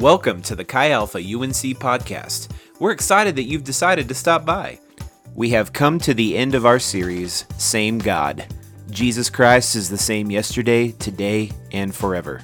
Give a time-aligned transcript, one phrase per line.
[0.00, 2.48] Welcome to the Chi Alpha UNC podcast.
[2.78, 4.80] We're excited that you've decided to stop by.
[5.34, 8.46] We have come to the end of our series, Same God.
[8.88, 12.40] Jesus Christ is the same yesterday, today, and forever.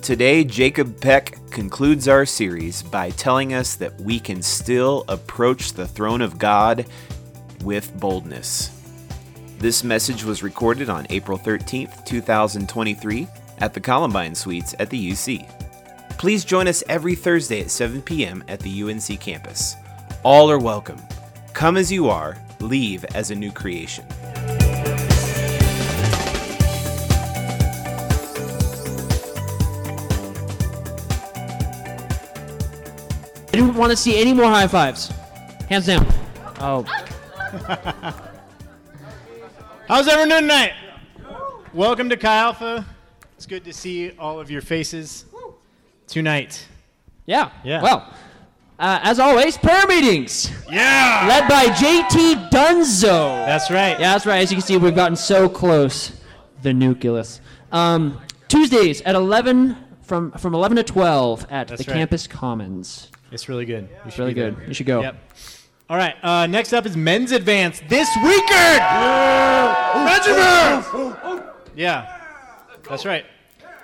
[0.00, 5.88] Today, Jacob Peck concludes our series by telling us that we can still approach the
[5.88, 6.86] throne of God
[7.64, 8.70] with boldness.
[9.58, 13.26] This message was recorded on April 13th, 2023,
[13.58, 15.69] at the Columbine Suites at the UC.
[16.20, 18.44] Please join us every Thursday at 7 p.m.
[18.46, 19.74] at the UNC campus.
[20.22, 21.00] All are welcome.
[21.54, 24.04] Come as you are, leave as a new creation.
[33.46, 35.10] I don't want to see any more high fives.
[35.70, 36.06] Hands down.
[36.58, 36.82] Oh,
[39.88, 40.74] How's everyone doing tonight?
[41.72, 42.84] Welcome to Chi Alpha.
[43.36, 45.24] It's good to see all of your faces
[46.10, 46.66] tonight.
[47.26, 47.50] yeah.
[47.64, 47.82] Yeah.
[47.82, 48.12] Well,
[48.78, 51.26] uh, as always, prayer meetings Yeah!
[51.28, 53.44] led by JT Dunzo.
[53.46, 53.98] That's right.
[54.00, 54.38] Yeah, that's right.
[54.42, 56.12] As you can see, we've gotten so close.
[56.62, 57.40] The nucleus.
[57.72, 61.98] Um, Tuesdays at 11 from from 11 to 12 at That's the right.
[61.98, 63.08] campus commons.
[63.32, 63.88] It's really good.
[64.04, 64.50] You should Really be there.
[64.50, 64.68] good.
[64.68, 65.00] You should go.
[65.02, 65.16] Yep.
[65.88, 66.14] All right.
[66.22, 68.82] Uh, next up is men's advance this weekend.
[70.04, 70.86] Men's advance.
[71.76, 72.20] Yeah,
[72.88, 73.24] that's right.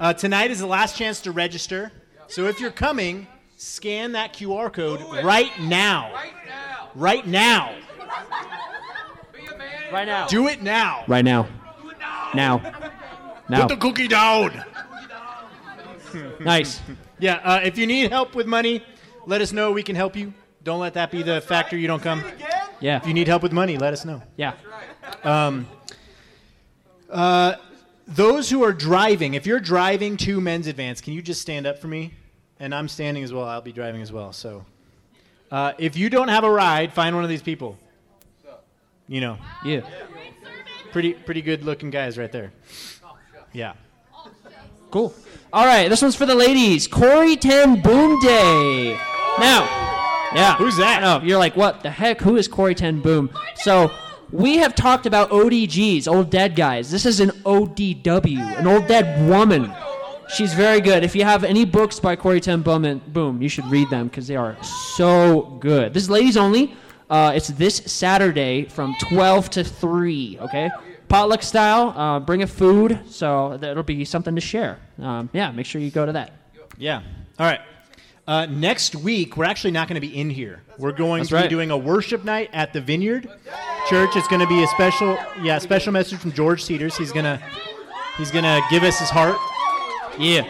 [0.00, 1.92] Uh, tonight is the last chance to register.
[2.28, 6.12] So if you're coming, scan that QR code right now.
[6.94, 7.76] Right now.
[9.92, 10.26] Right now.
[10.26, 11.04] Do it now.
[11.06, 11.48] Right now.
[12.34, 12.58] Now.
[13.48, 13.62] Now.
[13.62, 14.64] Put the cookie down.
[16.40, 16.80] nice.
[17.18, 18.84] Yeah, uh, if you need help with money,
[19.26, 19.72] let us know.
[19.72, 20.34] We can help you.
[20.62, 22.24] Don't let that be the factor you don't come.
[22.80, 22.96] Yeah.
[22.98, 24.22] If you need help with money, let us know.
[24.36, 24.54] Yeah.
[28.06, 31.78] Those who are driving, if you're driving to men's advance, can you just stand up
[31.78, 32.14] for me?
[32.60, 33.44] And I'm standing as well.
[33.44, 34.32] I'll be driving as well.
[34.32, 34.64] So,
[35.50, 37.76] uh, if you don't have a ride, find one of these people.
[39.08, 39.80] You know, Yeah.
[40.92, 42.52] pretty pretty good looking guys right there.
[43.52, 43.74] Yeah.
[44.90, 45.14] Cool.
[45.52, 46.86] All right, this one's for the ladies.
[46.88, 48.94] Corrie ten Boom Day.
[49.38, 49.62] Now,
[50.34, 50.56] yeah.
[50.56, 51.00] Who's that?
[51.02, 52.20] No, you're like, what the heck?
[52.20, 53.30] Who is Corrie ten Boom?
[53.56, 53.90] So,
[54.32, 56.90] we have talked about ODGs, old dead guys.
[56.90, 59.72] This is an ODW, an old dead woman.
[60.28, 61.04] She's very good.
[61.04, 64.26] If you have any books by Corrie ten Boom, boom, you should read them because
[64.26, 65.94] they are so good.
[65.94, 66.74] This is ladies only.
[67.08, 70.38] Uh, it's this Saturday from 12 to 3.
[70.42, 70.70] Okay,
[71.08, 71.94] potluck style.
[71.96, 74.80] Uh, bring a food, so that'll be something to share.
[75.00, 76.32] Um, yeah, make sure you go to that.
[76.76, 77.02] Yeah.
[77.38, 77.60] All right.
[78.26, 80.60] Uh, next week, we're actually not going to be in here.
[80.78, 83.30] We're going That's to be doing a worship night at the Vineyard
[83.88, 84.10] Church.
[84.16, 86.96] It's going to be a special, yeah, special message from George Cedars.
[86.96, 87.40] He's gonna,
[88.18, 89.36] he's gonna give us his heart
[90.18, 90.42] Yeah.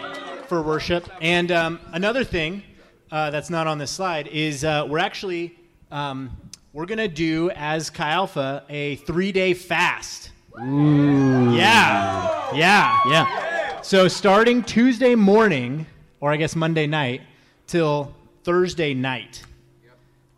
[0.47, 1.07] for worship.
[1.21, 2.63] And um, another thing
[3.11, 5.55] uh, that's not on this slide is uh, we're actually
[5.91, 6.35] um,
[6.73, 10.31] we're gonna do as Chi Alpha a three-day fast.
[10.59, 12.99] Yeah, yeah.
[13.07, 13.81] Yeah.
[13.83, 15.85] So starting Tuesday morning,
[16.19, 17.21] or I guess Monday night,
[17.67, 18.13] till
[18.43, 19.43] Thursday night,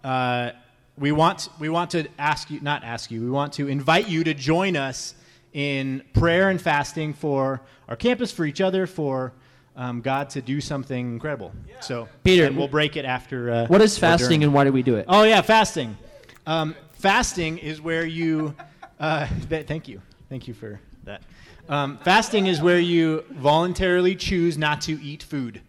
[0.03, 0.51] uh,
[0.97, 4.23] we want we want to ask you, not ask you, we want to invite you
[4.25, 5.15] to join us
[5.53, 9.31] in prayer and fasting for our campus, for each other, for
[9.75, 11.53] um, God to do something incredible.
[11.79, 13.51] So Peter, and we'll break it after.
[13.51, 15.05] Uh, What is fasting and why do we do it?
[15.07, 15.97] Oh yeah, fasting.
[16.45, 18.55] Um, fasting is where you.
[18.99, 21.21] Uh, th- thank you, thank you for that.
[21.69, 25.61] Um, fasting is where you voluntarily choose not to eat food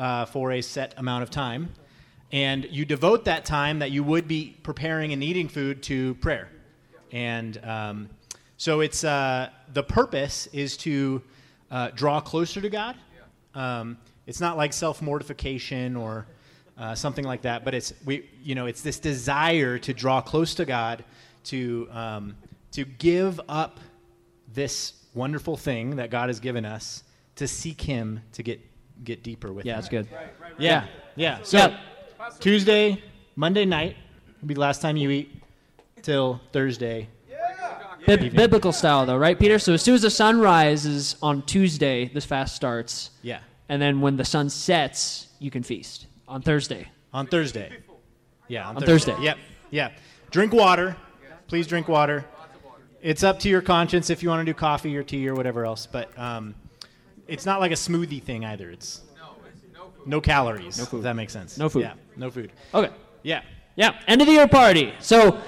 [0.00, 1.68] uh, for a set amount of time,
[2.32, 6.48] and you devote that time that you would be preparing and eating food to prayer.
[7.12, 8.10] And um,
[8.56, 11.22] so it's uh, the purpose is to
[11.70, 12.96] uh, draw closer to God.
[13.54, 16.26] Um, it's not like self mortification or
[16.78, 20.54] uh, something like that, but it's we you know it's this desire to draw close
[20.54, 21.04] to God,
[21.44, 22.36] to um,
[22.72, 23.80] to give up
[24.54, 27.02] this wonderful thing that God has given us,
[27.36, 28.60] to seek Him, to get
[29.04, 30.06] get deeper with Yeah, that's good.
[30.58, 30.86] Yeah,
[31.16, 31.38] yeah.
[31.42, 31.78] So Yeah.
[32.38, 33.02] Tuesday,
[33.36, 33.96] Monday night
[34.40, 35.42] will be the last time you eat
[36.02, 37.08] till Thursday.
[38.06, 39.58] Bib- biblical style, though, right, Peter?
[39.58, 44.00] So as soon as the sun rises on Tuesday, this fast starts, Yeah, and then
[44.00, 46.88] when the sun sets, you can feast on Thursday.
[47.12, 47.70] on Thursday.
[48.48, 49.14] Yeah, on, On Thursday.
[49.20, 49.38] Yep,
[49.70, 49.90] yeah.
[50.30, 50.96] Drink water.
[51.46, 52.24] Please drink water.
[53.02, 55.64] It's up to your conscience if you want to do coffee or tea or whatever
[55.66, 56.54] else, but um,
[57.30, 58.70] it's not like a smoothie thing either.
[58.70, 59.00] It's
[60.06, 60.78] no calories.
[60.78, 60.98] No food.
[60.98, 61.56] If that makes sense.
[61.58, 61.82] No food.
[61.82, 62.52] Yeah, no food.
[62.74, 62.92] Okay.
[63.22, 63.42] Yeah.
[63.76, 64.92] Yeah, end of the year party.
[64.98, 65.38] So,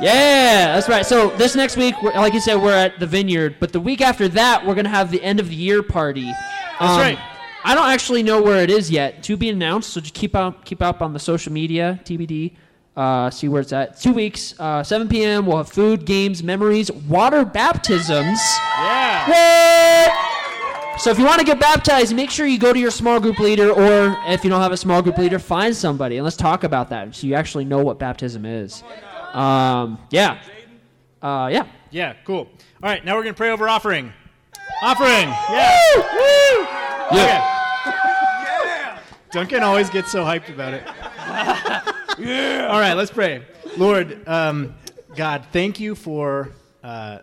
[0.00, 1.04] yeah, that's right.
[1.04, 4.00] So this next week, we're- like you said, we're at the Vineyard, but the week
[4.00, 6.26] after that, we're gonna have the end of the year party.
[6.78, 7.18] That's Um, right.
[7.64, 9.22] I don't actually know where it is yet.
[9.24, 9.90] To be announced.
[9.90, 12.52] So just keep up, keep up on the social media, TBD.
[12.96, 14.00] Uh, see where it's at.
[14.00, 15.46] Two weeks, uh, 7 p.m.
[15.46, 18.38] We'll have food, games, memories, water baptisms.
[18.78, 19.28] Yeah.
[19.28, 20.09] What?
[21.00, 23.38] So if you want to get baptized, make sure you go to your small group
[23.38, 26.62] leader, or if you don't have a small group leader, find somebody and let's talk
[26.62, 28.84] about that, so you actually know what baptism is.
[29.32, 30.42] Um, yeah.
[31.22, 31.66] Uh, yeah.
[31.90, 32.50] Yeah, cool.
[32.82, 34.12] All right, now we're going to pray over offering.
[34.82, 35.28] Offering.
[35.28, 35.80] Yeah.
[35.96, 36.66] Woo!
[37.16, 38.98] Yeah.
[39.30, 40.82] Duncan always gets so hyped about it.
[42.18, 42.68] yeah.
[42.70, 43.42] All right, let's pray.
[43.78, 44.74] Lord, um,
[45.16, 46.50] God, thank you for
[46.84, 47.20] uh,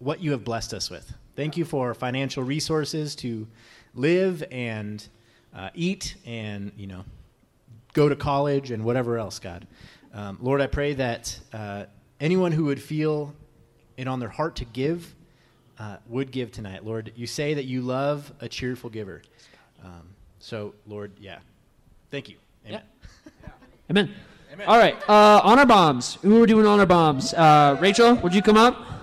[0.00, 1.14] what you have blessed us with.
[1.36, 3.48] Thank you for financial resources to
[3.92, 5.06] live and
[5.52, 7.04] uh, eat and, you know,
[7.92, 9.66] go to college and whatever else, God.
[10.12, 11.86] Um, Lord, I pray that uh,
[12.20, 13.34] anyone who would feel
[13.96, 15.12] it on their heart to give
[15.78, 16.84] uh, would give tonight.
[16.84, 19.22] Lord, you say that you love a cheerful giver.
[19.84, 20.02] Um,
[20.38, 21.38] so, Lord, yeah.
[22.12, 22.36] Thank you.
[22.64, 22.82] Amen.
[23.90, 24.14] Amen.
[24.68, 24.96] All right.
[25.08, 26.14] Uh, honor bombs.
[26.22, 27.34] Who are doing honor bombs?
[27.34, 28.93] Uh, Rachel, would you come up?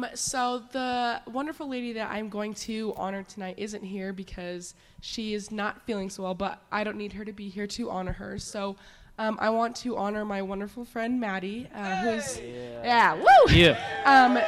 [0.00, 5.34] Um, so the wonderful lady that I'm going to honor tonight isn't here because she
[5.34, 8.12] is not feeling so well, but I don't need her to be here to honor
[8.12, 8.38] her.
[8.38, 8.76] So
[9.18, 13.78] um, I want to honor my wonderful friend Maddie, uh, who's yeah, woo, Yeah.
[14.06, 14.38] um,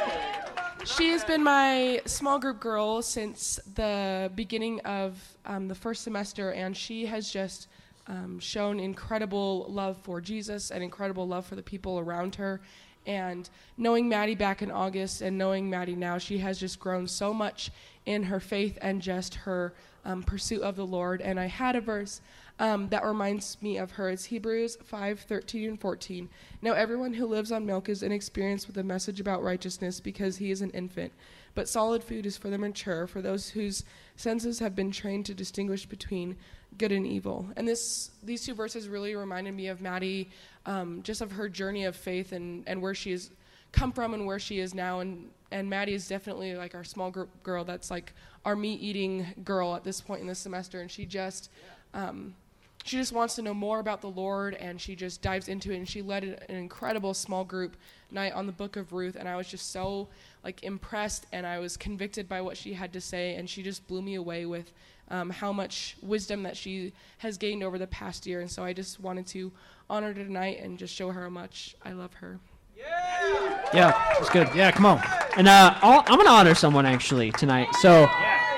[0.85, 6.51] she has been my small group girl since the beginning of um, the first semester,
[6.51, 7.67] and she has just
[8.07, 12.59] um, shown incredible love for Jesus and incredible love for the people around her.
[13.05, 17.33] And knowing Maddie back in August and knowing Maddie now, she has just grown so
[17.33, 17.71] much
[18.05, 19.73] in her faith and just her
[20.05, 21.21] um, pursuit of the Lord.
[21.21, 22.21] And I had a verse
[22.59, 24.09] um, that reminds me of her.
[24.09, 26.29] It's Hebrews 5 13 and 14.
[26.61, 30.51] Now, everyone who lives on milk is inexperienced with the message about righteousness because he
[30.51, 31.13] is an infant.
[31.55, 33.83] But solid food is for the mature, for those whose
[34.15, 36.35] senses have been trained to distinguish between
[36.77, 37.47] good and evil.
[37.55, 40.29] And this, these two verses really reminded me of Maddie,
[40.65, 43.29] um, just of her journey of faith and, and where she has
[43.71, 44.99] come from and where she is now.
[44.99, 48.13] And, and Maddie is definitely like our small group girl that's like
[48.45, 50.81] our meat eating girl at this point in the semester.
[50.81, 51.49] And she just,
[51.93, 52.35] um,
[52.83, 55.77] she just wants to know more about the Lord and she just dives into it
[55.77, 57.77] and she led an an incredible small group
[58.11, 60.09] night on the book of Ruth and I was just so
[60.43, 63.87] like impressed and I was convicted by what she had to say and she just
[63.87, 64.73] blew me away with
[65.09, 68.73] um, how much wisdom that she has gained over the past year and so I
[68.73, 69.51] just wanted to
[69.89, 72.39] honor her tonight and just show her how much I love her.
[72.75, 74.49] Yeah, yeah, that's good.
[74.55, 75.01] Yeah, come on.
[75.37, 77.67] And uh, I'll, I'm gonna honor someone actually tonight.
[77.81, 78.07] So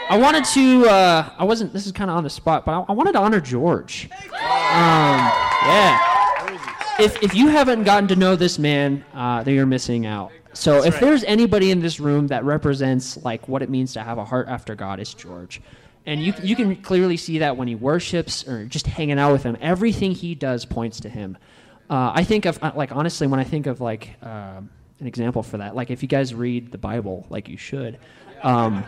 [0.09, 0.85] I wanted to.
[0.87, 1.73] Uh, I wasn't.
[1.73, 4.09] This is kind of on the spot, but I, I wanted to honor George.
[4.11, 5.19] Um,
[5.67, 5.99] yeah.
[6.99, 10.31] If if you haven't gotten to know this man, uh, then you're missing out.
[10.53, 11.01] So if right.
[11.01, 14.47] there's anybody in this room that represents like what it means to have a heart
[14.47, 15.61] after God, it's George.
[16.05, 19.43] And you you can clearly see that when he worships or just hanging out with
[19.43, 19.57] him.
[19.59, 21.37] Everything he does points to him.
[21.89, 24.69] Uh, I think of uh, like honestly when I think of like um
[24.99, 27.99] an example for that, like if you guys read the Bible like you should,
[28.43, 28.85] um,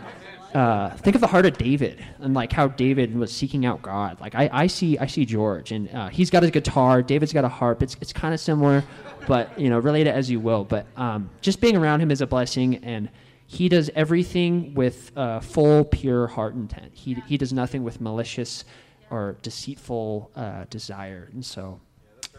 [0.54, 4.20] uh, think of the heart of David and like how David was seeking out God.
[4.20, 7.44] Like I, I see I see George and uh, he's got his guitar, David's got
[7.44, 7.82] a harp.
[7.82, 8.84] It's it's kind of similar,
[9.26, 10.64] but you know relate it as you will.
[10.64, 13.08] But um, just being around him is a blessing and.
[13.50, 16.90] He does everything with uh, full, pure heart intent.
[16.92, 18.62] He, he does nothing with malicious
[19.08, 21.30] or deceitful uh, desire.
[21.32, 21.80] And so,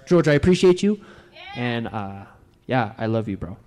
[0.05, 1.01] George, I appreciate you,
[1.55, 2.25] and uh,
[2.67, 3.57] yeah, I love you, bro.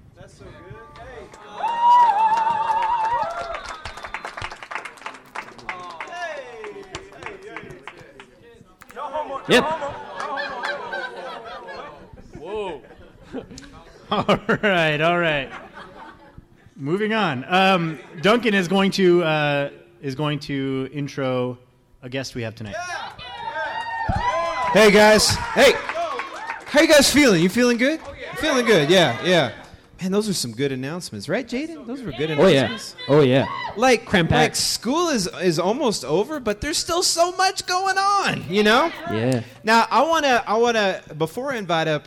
[9.49, 9.65] Yep.
[14.13, 15.51] All right, all right.
[16.83, 17.45] Moving on.
[17.47, 19.71] Um, Duncan is going to uh,
[20.01, 21.57] is going to intro
[22.03, 22.75] a guest we have tonight.
[24.73, 25.29] Hey guys.
[25.55, 25.75] Hey.
[25.77, 27.41] How you guys feeling?
[27.41, 28.01] You feeling good?
[28.39, 28.91] Feeling good.
[28.91, 29.53] Yeah, yeah.
[30.01, 31.87] Man, those are some good announcements, right, Jaden?
[31.87, 32.65] Those were good Oh yeah.
[32.65, 32.97] announcements.
[33.07, 33.47] Oh yeah.
[33.77, 34.57] Like, Cram like packed.
[34.57, 38.91] school is is almost over, but there's still so much going on, you know?
[39.09, 39.45] Yeah.
[39.63, 42.07] Now, I want to I want to before I invite up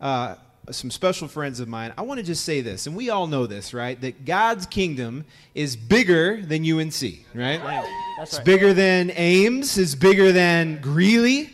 [0.00, 0.36] uh,
[0.72, 3.46] some special friends of mine, I want to just say this, and we all know
[3.46, 4.00] this, right?
[4.00, 5.24] That God's kingdom
[5.54, 7.02] is bigger than UNC,
[7.34, 7.62] right?
[7.62, 7.84] right.
[8.18, 11.50] That's it's bigger than Aims, it's bigger than Greeley.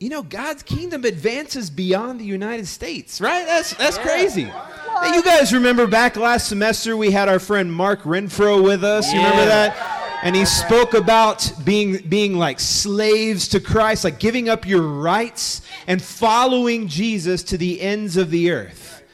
[0.00, 3.46] You know, God's kingdom advances beyond the United States, right?
[3.46, 4.44] That's that's crazy.
[4.44, 9.10] Hey, you guys remember back last semester we had our friend Mark Renfro with us.
[9.12, 9.46] You remember Yeah.
[9.68, 9.93] that?
[10.24, 15.60] And he spoke about being being like slaves to Christ, like giving up your rights
[15.86, 19.04] and following Jesus to the ends of the earth.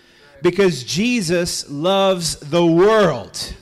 [0.41, 3.55] Because Jesus loves the world.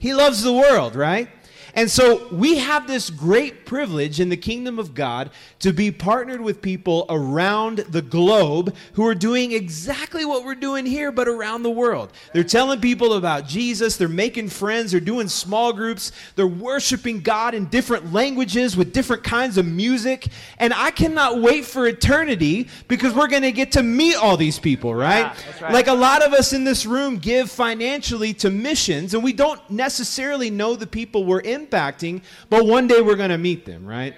[0.00, 1.30] He loves the world, right?
[1.74, 6.40] And so we have this great privilege in the kingdom of God to be partnered
[6.40, 11.62] with people around the globe who are doing exactly what we're doing here, but around
[11.62, 12.12] the world.
[12.34, 17.54] They're telling people about Jesus, they're making friends, they're doing small groups, they're worshiping God
[17.54, 20.28] in different languages with different kinds of music.
[20.58, 24.58] And I cannot wait for eternity because we're going to get to meet all these
[24.58, 25.32] people, right?
[25.34, 25.72] Yeah, right.
[25.72, 29.60] Like a lot of us in this room give financially to missions, and we don't
[29.70, 34.14] necessarily know the people we're impacting, but one day we're going to meet them, right?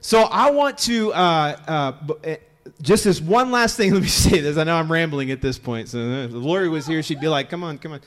[0.00, 2.36] So I want to uh, uh, eh,
[2.80, 3.92] just this one last thing.
[3.94, 4.56] Let me say this.
[4.56, 5.88] I know I'm rambling at this point.
[5.88, 8.00] So uh, if Lori was here, she'd be like, "Come on, come on."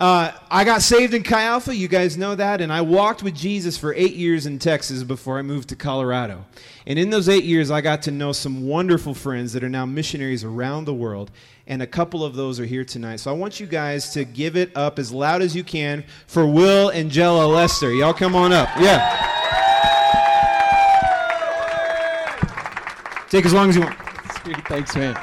[0.00, 3.34] Uh, I got saved in Chi Alpha, you guys know that, and I walked with
[3.34, 6.44] Jesus for eight years in Texas before I moved to Colorado.
[6.86, 9.86] And in those eight years, I got to know some wonderful friends that are now
[9.86, 11.32] missionaries around the world,
[11.68, 13.16] and a couple of those are here tonight.
[13.16, 16.46] So I want you guys to give it up as loud as you can for
[16.46, 17.92] Will and Jella Lester.
[17.92, 18.68] Y'all come on up.
[18.80, 19.26] Yeah.
[23.28, 23.96] Take as long as you want.
[24.68, 25.16] Thanks, man.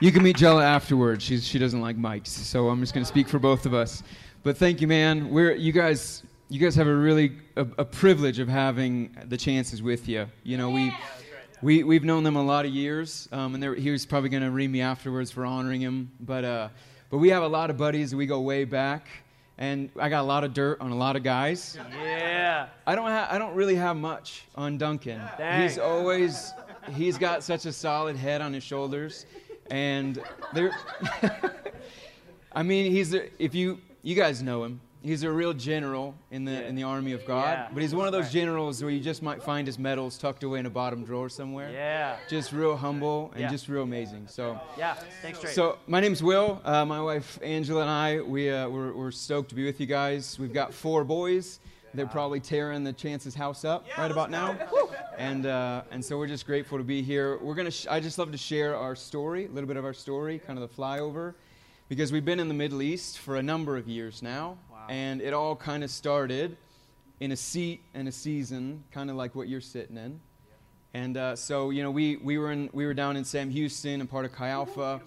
[0.00, 1.22] You can meet Jella afterwards.
[1.22, 4.02] She's, she doesn't like mics, so I'm just going to speak for both of us.
[4.42, 5.30] But thank you, man.
[5.30, 6.24] We're you guys.
[6.48, 10.26] You guys have a really a, a privilege of having the chances with you.
[10.42, 10.92] You know, we
[11.62, 14.50] we we've known them a lot of years, um, and he was probably going to
[14.50, 16.10] read me afterwards for honoring him.
[16.20, 16.68] But uh,
[17.08, 18.14] but we have a lot of buddies.
[18.14, 19.06] We go way back,
[19.58, 21.78] and I got a lot of dirt on a lot of guys.
[22.02, 22.66] Yeah.
[22.86, 25.20] I don't ha- I don't really have much on Duncan.
[25.62, 26.52] He's always
[26.90, 29.26] he's got such a solid head on his shoulders,
[29.70, 30.72] and there.
[32.54, 34.80] I mean, he's if you you guys know him.
[35.02, 37.44] He's a real general in the in the army of God.
[37.58, 37.68] Yeah.
[37.72, 40.60] But he's one of those generals where you just might find his medals tucked away
[40.60, 41.70] in a bottom drawer somewhere.
[41.70, 42.16] Yeah.
[42.28, 43.50] Just real humble and Yeah.
[43.50, 44.28] just real amazing.
[44.28, 44.60] So.
[44.78, 44.94] Yeah.
[45.20, 45.50] Thanks, Trey.
[45.50, 46.60] So my name's Will.
[46.64, 49.86] Uh, my wife Angela and I, we uh, we're, we're stoked to be with you
[49.86, 50.38] guys.
[50.38, 51.58] We've got four boys.
[51.94, 54.56] They're probably tearing the Chance's house up right about now,
[55.18, 57.36] and uh, and so we're just grateful to be here.
[57.36, 57.70] We're gonna.
[57.70, 60.58] Sh- I just love to share our story, a little bit of our story, kind
[60.58, 61.34] of the flyover,
[61.90, 64.56] because we've been in the Middle East for a number of years now,
[64.88, 66.56] and it all kind of started
[67.20, 70.20] in a seat and a season, kind of like what you're sitting in.
[70.94, 74.00] And uh, so, you know, we, we, were in, we were down in Sam Houston
[74.00, 75.00] and part of Chi Alpha,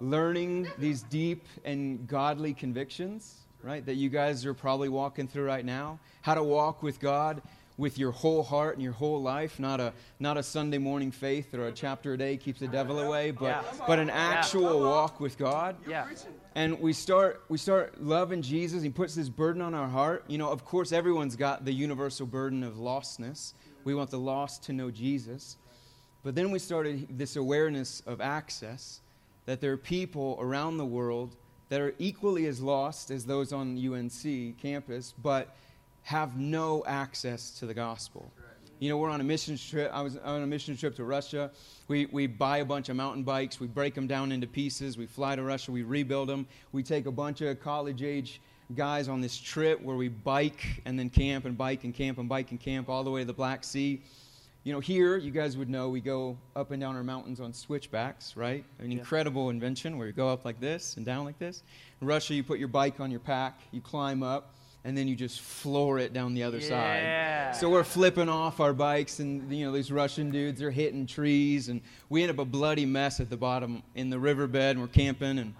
[0.00, 5.64] learning these deep and godly convictions, right, that you guys are probably walking through right
[5.64, 5.98] now.
[6.20, 7.40] How to walk with God
[7.78, 11.54] with your whole heart and your whole life, not a, not a Sunday morning faith
[11.54, 13.62] or a chapter a day keeps the devil away, but, Yeah.
[13.86, 16.06] but an actual walk with God yeah.
[16.54, 18.82] And we start we start loving Jesus.
[18.82, 20.24] He puts this burden on our heart.
[20.28, 23.54] You know, of course, everyone's got the universal burden of lostness.
[23.84, 25.56] We want the lost to know Jesus,
[26.22, 29.00] but then we started this awareness of access
[29.46, 31.36] that there are people around the world
[31.68, 35.56] that are equally as lost as those on UNC campus, but
[36.02, 38.30] have no access to the gospel.
[38.82, 39.92] You know, we're on a mission trip.
[39.94, 41.52] I was on a mission trip to Russia.
[41.86, 43.60] We, we buy a bunch of mountain bikes.
[43.60, 44.98] We break them down into pieces.
[44.98, 45.70] We fly to Russia.
[45.70, 46.48] We rebuild them.
[46.72, 48.40] We take a bunch of college age
[48.74, 52.28] guys on this trip where we bike and then camp and bike and camp and
[52.28, 54.02] bike and camp all the way to the Black Sea.
[54.64, 57.52] You know, here, you guys would know we go up and down our mountains on
[57.52, 58.64] switchbacks, right?
[58.80, 61.62] An incredible invention where you go up like this and down like this.
[62.00, 65.14] In Russia, you put your bike on your pack, you climb up, and then you
[65.14, 67.52] just floor it down the other Yeah.
[67.52, 67.60] side.
[67.60, 71.68] So we're flipping off our bikes, and you know these Russian dudes are hitting trees,
[71.68, 74.88] and we end up a bloody mess at the bottom in the riverbed, and we're
[74.88, 75.54] camping, and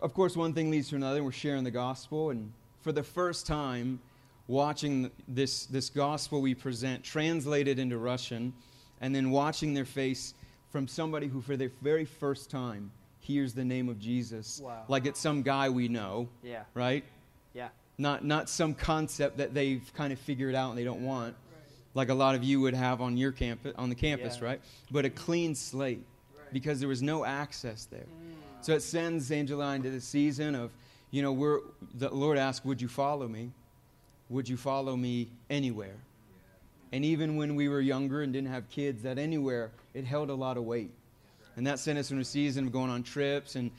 [0.00, 2.52] of course one thing leads to another, and we're sharing the gospel, and
[2.82, 4.00] for the first time,
[4.48, 8.52] watching this this gospel we present translated into Russian,
[9.00, 10.34] and then watching their face
[10.70, 12.90] from somebody who for the very first time
[13.20, 14.84] hears the name of Jesus, Wow.
[14.88, 16.64] like it's some guy we know, Yeah.
[16.74, 17.04] right?
[17.54, 17.68] Yeah.
[18.00, 21.36] Not not some concept that they've kind of figured out and they don't want,
[21.94, 24.44] like a lot of you would have on your campus on the campus, Yeah.
[24.46, 24.60] right?
[24.90, 26.04] But a clean slate,
[26.52, 28.00] because there was no access there.
[28.00, 28.64] Mm.
[28.64, 30.70] So it sends Angela into the season of,
[31.10, 31.60] you know, we're
[31.94, 33.52] the Lord asked, "Would you follow me?
[34.30, 35.96] Would you follow me anywhere?"
[36.92, 40.34] And even when we were younger and didn't have kids, that anywhere it held a
[40.34, 40.90] lot of weight.
[41.56, 43.70] And that sent us in a season of going on trips and,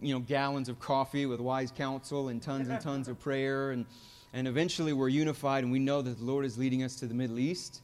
[0.00, 3.70] you know, gallons of coffee with wise counsel and tons and tons of prayer.
[3.70, 3.86] And,
[4.32, 7.14] and eventually we're unified and we know that the Lord is leading us to the
[7.14, 7.82] Middle East.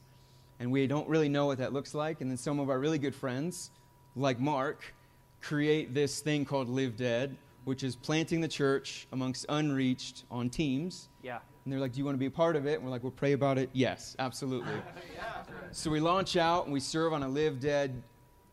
[0.58, 2.20] And we don't really know what that looks like.
[2.20, 3.70] And then some of our really good friends,
[4.14, 4.94] like Mark,
[5.42, 11.08] create this thing called Live Dead, which is planting the church amongst unreached on teams.
[11.22, 11.38] Yeah.
[11.64, 12.74] And they're like, Do you want to be a part of it?
[12.74, 13.68] And we're like, We'll pray about it.
[13.72, 14.72] Yes, absolutely.
[15.14, 15.42] yeah.
[15.72, 18.02] so we launch out and we serve on a Live Dead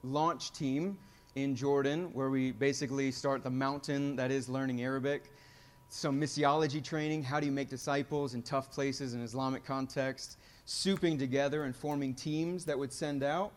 [0.03, 0.97] launch team
[1.35, 5.23] in Jordan, where we basically start the mountain that is learning Arabic.
[5.89, 10.37] Some missiology training, how do you make disciples in tough places in Islamic context,
[10.67, 13.51] souping together and forming teams that would send out.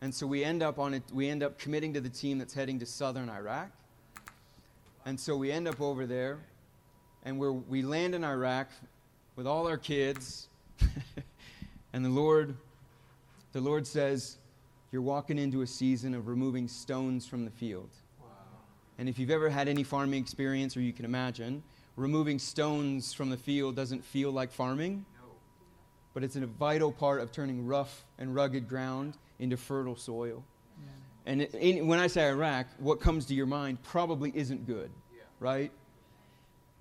[0.00, 2.54] And so we end up on it, we end up committing to the team that's
[2.54, 3.70] heading to southern Iraq.
[5.04, 6.38] And so we end up over there,
[7.24, 8.68] and we we land in Iraq
[9.36, 10.48] with all our kids,
[11.92, 12.56] and the Lord,
[13.52, 14.37] the Lord says,
[14.90, 17.90] you're walking into a season of removing stones from the field.
[18.98, 21.62] And if you've ever had any farming experience, or you can imagine,
[21.96, 25.04] removing stones from the field doesn't feel like farming,
[26.14, 30.42] but it's a vital part of turning rough and rugged ground into fertile soil.
[31.26, 34.90] And it, in, when I say Iraq, what comes to your mind probably isn't good,
[35.38, 35.70] right?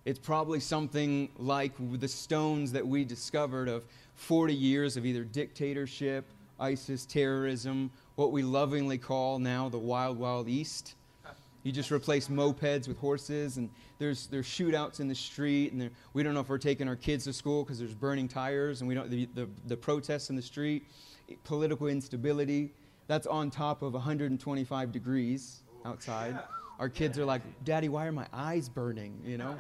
[0.05, 3.83] It's probably something like the stones that we discovered of
[4.15, 6.25] 40 years of either dictatorship,
[6.59, 10.95] ISIS, terrorism, what we lovingly call now the Wild Wild East.
[11.63, 16.23] You just replace mopeds with horses, and there's, there's shootouts in the street, and we
[16.23, 18.95] don't know if we're taking our kids to school because there's burning tires, and we
[18.95, 20.85] don't, the, the, the protests in the street,
[21.43, 22.71] political instability.
[23.07, 26.39] That's on top of 125 degrees outside.
[26.79, 29.21] Our kids are like, Daddy, why are my eyes burning?
[29.25, 29.57] You know?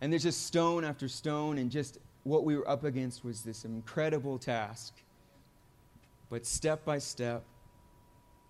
[0.00, 3.64] And there's just stone after stone, and just what we were up against was this
[3.64, 4.94] incredible task.
[6.30, 7.44] But step by step,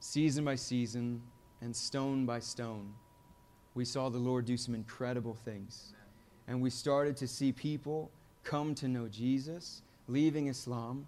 [0.00, 1.22] season by season,
[1.62, 2.92] and stone by stone,
[3.74, 5.94] we saw the Lord do some incredible things.
[6.46, 8.10] And we started to see people
[8.44, 11.06] come to know Jesus, leaving Islam.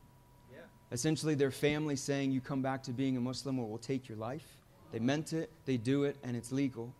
[0.93, 4.19] Essentially, their family saying, You come back to being a Muslim or we'll take your
[4.19, 4.47] life.
[4.93, 6.95] They meant it, they do it, and it's legal.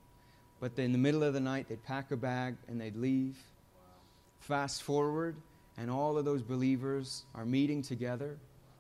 [0.61, 3.37] But in the middle of the night, they'd pack a bag and they'd leave.
[4.41, 5.37] Fast forward,
[5.77, 8.39] and all of those believers are meeting together,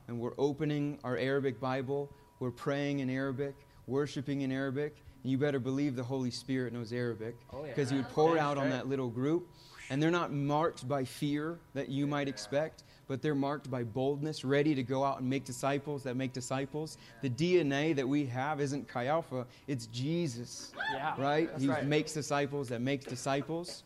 [0.09, 3.54] and we're opening our Arabic Bible, we're praying in Arabic,
[3.87, 7.97] worshiping in Arabic, and you better believe the Holy Spirit knows Arabic oh, because he
[7.97, 9.49] would pour out on that little group.
[9.91, 14.43] And they're not marked by fear that you might expect, but they're marked by boldness,
[14.43, 16.97] ready to go out and make disciples that make disciples.
[17.21, 20.73] The DNA that we have isn't Chi Alpha, it's Jesus.
[20.95, 21.50] Yeah, Right?
[21.50, 21.84] that's He right.
[21.84, 23.82] makes disciples that makes disciples.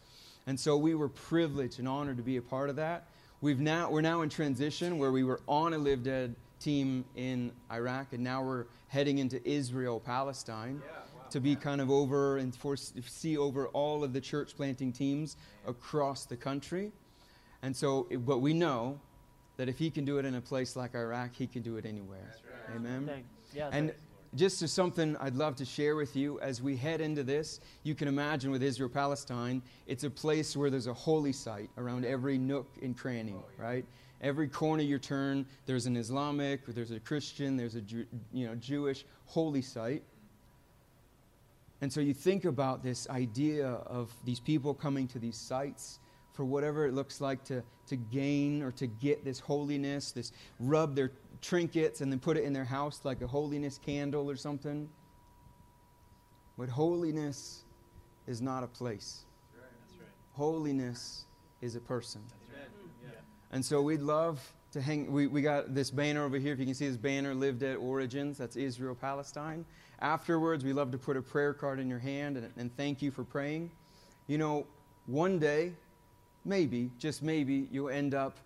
[0.46, 3.09] And so we were privileged and honored to be a part of that.
[3.40, 7.53] We've now, we're now in transition where we were on a Live Dead team in
[7.70, 10.81] Iraq, and now we're heading into Israel, Palestine,
[11.31, 15.37] to be kind of over and for, see over all of the church planting teams
[15.66, 16.92] across the country.
[17.62, 19.01] And so, it- but we know
[19.59, 21.85] that if he can do it in a place like Iraq, he can do it
[21.85, 22.35] anywhere.
[22.75, 23.07] Amen.
[23.07, 23.92] Thank- Yeah, And
[24.37, 27.94] just as something I'd love to share with you as we head into this, you
[27.94, 32.38] can imagine with Israel Palestine, it's a place where there's a holy site around every
[32.38, 33.85] nook and cranny, oh, right?
[34.20, 37.83] Every corner you turn, there's an Islamic, there's a Christian, there's a
[38.33, 40.03] you know Jewish holy site.
[41.81, 45.99] And so you think about this idea of these people coming to these sites
[46.37, 50.94] for whatever it looks like to, to gain or to get this holiness, this rub
[50.94, 54.88] their trinkets and then put it in their house like a holiness candle or something.
[56.59, 57.62] But holiness
[58.27, 59.25] is not a place.
[60.33, 61.25] Holiness
[61.61, 62.22] is a person.
[63.53, 64.40] And so we'd love
[64.72, 65.11] to hang.
[65.11, 66.53] We, we got this banner over here.
[66.53, 69.64] If you can see this banner, Live Dead Origins, that's Israel Palestine.
[70.01, 73.11] Afterwards, we love to put a prayer card in your hand and, and thank you
[73.11, 73.70] for praying.
[74.27, 74.66] You know,
[75.07, 75.72] one day,
[76.44, 78.37] maybe, just maybe, you'll end up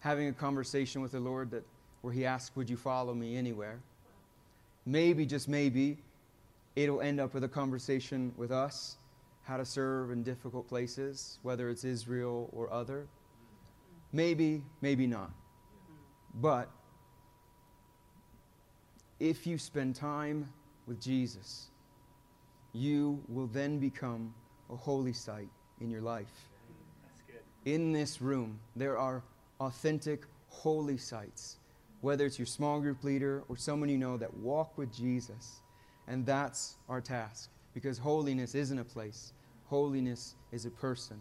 [0.00, 1.64] having a conversation with the Lord that,
[2.04, 3.80] where He asks, Would you follow me anywhere?
[4.84, 5.96] Maybe, just maybe,
[6.76, 8.98] it'll end up with a conversation with us
[9.44, 13.06] how to serve in difficult places, whether it's Israel or other.
[14.12, 15.30] Maybe, maybe not.
[16.34, 16.70] But
[19.18, 20.48] if you spend time
[20.86, 21.68] with Jesus,
[22.74, 24.34] you will then become
[24.70, 25.48] a holy site
[25.80, 26.48] in your life.
[27.64, 29.22] In this room, there are
[29.60, 31.56] authentic holy sites,
[32.04, 35.62] whether it's your small group leader or someone you know that walk with Jesus.
[36.06, 39.32] And that's our task because holiness isn't a place,
[39.64, 41.18] holiness is a person.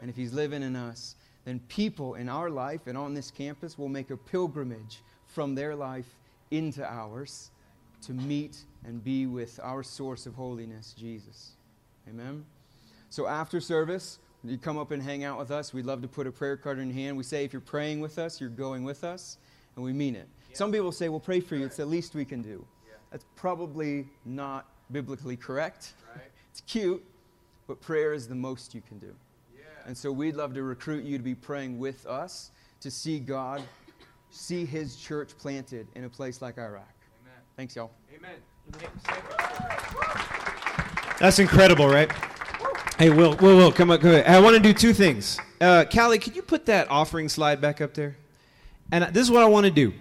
[0.00, 3.78] And if He's living in us, then people in our life and on this campus
[3.78, 6.16] will make a pilgrimage from their life
[6.50, 7.52] into ours
[8.02, 11.52] to meet and be with our source of holiness, Jesus.
[12.08, 12.44] Amen?
[13.08, 15.72] So after service, you come up and hang out with us.
[15.72, 17.16] We'd love to put a prayer card in your hand.
[17.16, 19.38] We say if you're praying with us, you're going with us,
[19.78, 20.28] and we mean it.
[20.54, 21.64] Some people say, we'll pray for you.
[21.64, 22.66] It's the least we can do.
[23.12, 25.92] That's probably not biblically correct.
[26.50, 27.04] It's cute,
[27.68, 29.14] but prayer is the most you can do.
[29.86, 33.62] And so we'd love to recruit you to be praying with us to see God,
[34.30, 36.92] see His church planted in a place like Iraq.
[37.22, 37.40] Amen.
[37.56, 37.92] Thanks, y'all.
[38.12, 38.34] Amen.
[41.20, 42.10] That's incredible, right?
[42.98, 44.00] Hey, Will, Will, Will, come up.
[44.00, 44.28] Come up.
[44.28, 45.38] I want to do two things.
[45.60, 48.16] Uh, Callie, could you put that offering slide back up there?
[48.90, 49.92] And this is what I want to do.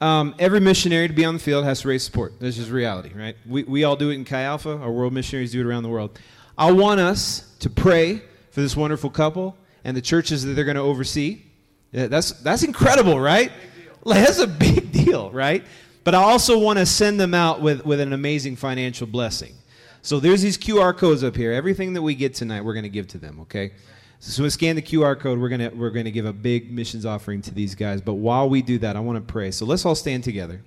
[0.00, 2.34] Um, every missionary to be on the field has to raise support.
[2.40, 3.36] That's just reality, right?
[3.46, 4.76] We, we all do it in Chi Alpha.
[4.76, 6.18] Our world missionaries do it around the world.
[6.58, 10.76] I want us to pray for this wonderful couple and the churches that they're going
[10.76, 11.42] to oversee.
[11.92, 13.52] Yeah, that's, that's incredible, right?
[14.04, 15.64] Like, that's a big deal, right?
[16.02, 19.54] But I also want to send them out with, with an amazing financial blessing.
[20.02, 21.52] So there's these QR codes up here.
[21.52, 23.72] Everything that we get tonight, we're going to give to them, okay?
[24.24, 25.40] So we scan the QR code.
[25.40, 28.00] We're gonna we're gonna give a big missions offering to these guys.
[28.00, 29.50] But while we do that, I want to pray.
[29.50, 30.62] So let's all stand together,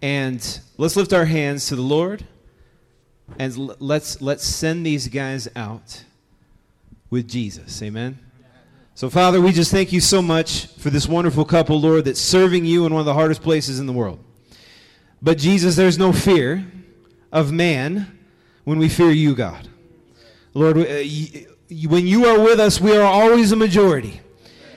[0.00, 2.24] and let's lift our hands to the Lord,
[3.38, 6.04] and let's let's send these guys out
[7.10, 7.82] with Jesus.
[7.82, 8.18] Amen.
[8.94, 12.64] So Father, we just thank you so much for this wonderful couple, Lord, that's serving
[12.64, 14.18] you in one of the hardest places in the world.
[15.20, 16.66] But Jesus, there's no fear
[17.30, 18.18] of man
[18.64, 19.68] when we fear you, God.
[20.54, 21.02] Lord, uh,
[21.88, 24.20] when you are with us, we are always a majority.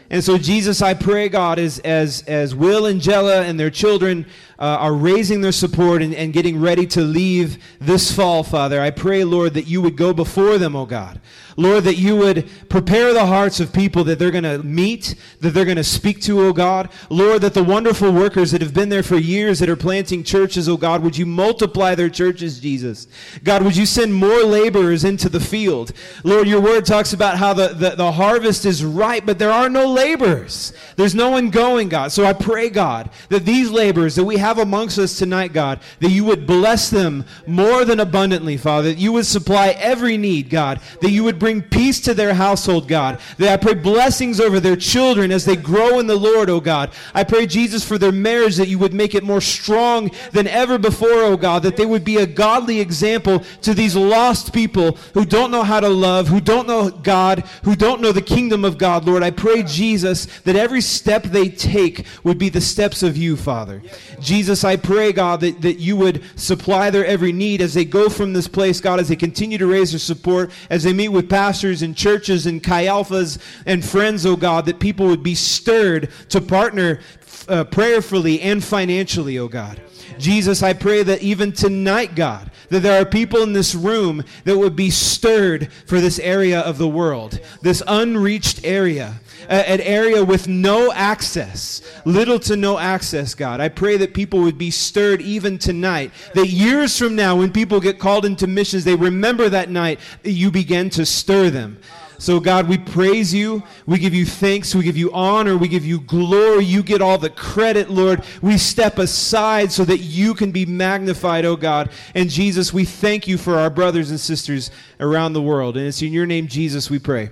[0.10, 4.26] And so, Jesus, I pray, God, as, as, as Will and Jella and their children
[4.58, 8.92] uh, are raising their support and, and getting ready to leave this fall, Father, I
[8.92, 11.20] pray, Lord, that you would go before them, oh God.
[11.58, 15.52] Lord, that you would prepare the hearts of people that they're going to meet, that
[15.52, 16.90] they're going to speak to, oh God.
[17.10, 20.68] Lord, that the wonderful workers that have been there for years that are planting churches,
[20.68, 23.08] oh God, would you multiply their churches, Jesus?
[23.44, 25.94] God, would you send more laborers into the field?
[26.24, 29.70] Lord, your word talks about how the, the, the harvest is ripe, but there are
[29.70, 30.74] no laborers.
[30.98, 32.12] There's no one going, God.
[32.12, 36.12] So I pray, God, that these laborers that we have amongst us tonight, God, that
[36.12, 40.80] you would bless them more than abundantly, Father, that you would supply every need, God,
[41.02, 44.76] that you would bring peace to their household, God, that I pray blessings over their
[44.76, 46.92] children as they grow in the Lord, oh God.
[47.14, 50.78] I pray, Jesus, for their marriage, that you would make it more strong than ever
[50.78, 55.26] before, oh God, that they would be a godly example to these lost people who
[55.26, 58.78] don't know how to love, who don't know God, who don't know the kingdom of
[58.78, 59.24] God, Lord.
[59.24, 63.82] I pray, Jesus, that every step they take would be the steps of you, Father.
[64.20, 68.10] Jesus, I pray, God, that, that you would supply their every need as they go
[68.10, 71.30] from this place, God, as they continue to raise their support, as they meet with
[71.30, 76.10] pastors and churches and Chi Alphas and friends, oh God, that people would be stirred
[76.30, 77.00] to partner
[77.48, 79.82] uh, prayerfully and financially, oh God.
[80.18, 84.58] Jesus, I pray that even tonight, God, that there are people in this room that
[84.58, 89.16] would be stirred for this area of the world, this unreached area,
[89.50, 93.60] a- an area with no access, little to no access, God.
[93.60, 97.80] I pray that people would be stirred even tonight, that years from now, when people
[97.80, 101.78] get called into missions, they remember that night you began to stir them.
[102.18, 103.64] So, God, we praise you.
[103.86, 104.74] We give you thanks.
[104.74, 105.58] We give you honor.
[105.58, 106.64] We give you glory.
[106.64, 108.24] You get all the credit, Lord.
[108.42, 111.90] We step aside so that you can be magnified, oh God.
[112.14, 115.78] And Jesus, we thank you for our brothers and sisters around the world.
[115.78, 117.32] And it's in your name, Jesus, we pray.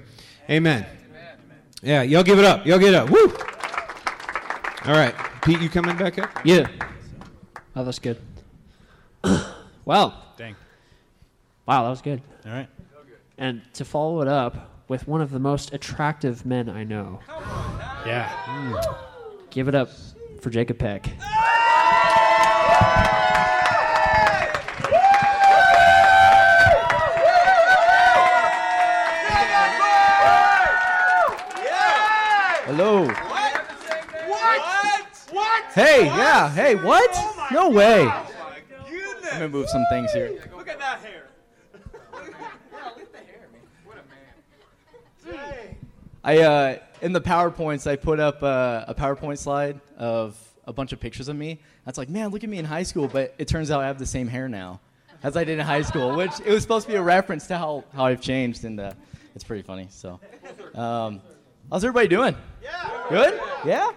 [0.50, 0.86] Amen.
[1.84, 2.66] Yeah, y'all give it up.
[2.66, 3.10] Y'all get it up.
[3.10, 3.28] Woo!
[4.86, 5.14] All right.
[5.44, 6.30] Pete, you coming back up?
[6.46, 6.68] Yeah.
[7.76, 8.18] Oh, that's good.
[9.86, 10.14] wow.
[10.38, 10.56] Dang.
[11.66, 12.22] Wow, that was good.
[12.46, 12.70] All right.
[13.38, 17.20] And to follow it up with one of the most attractive men I know,
[18.06, 18.82] Yeah.
[19.50, 19.90] give it up
[20.40, 21.10] for Jacob Peck.
[32.76, 33.06] Hello.
[33.06, 33.56] What?
[34.28, 35.28] What?
[35.30, 35.64] What?
[35.76, 36.50] Hey, yeah.
[36.50, 37.16] Hey, what?
[37.52, 38.08] no way.
[38.08, 38.26] I'm
[39.32, 40.42] gonna move some things here.
[40.58, 41.28] Look at that hair.
[46.24, 50.94] I uh, in the powerpoints, I put up uh, a PowerPoint slide of a bunch
[50.94, 51.60] of pictures of me.
[51.86, 54.00] That's like, man, look at me in high school, but it turns out I have
[54.00, 54.80] the same hair now
[55.22, 57.58] as I did in high school, which it was supposed to be a reference to
[57.60, 58.94] how, how I've changed, and uh,
[59.36, 59.90] it's pretty funny.
[59.92, 60.20] So,
[60.74, 61.22] um,
[61.70, 62.36] how's everybody doing?
[62.64, 63.06] Yeah.
[63.10, 63.42] Good.
[63.66, 63.92] Yeah.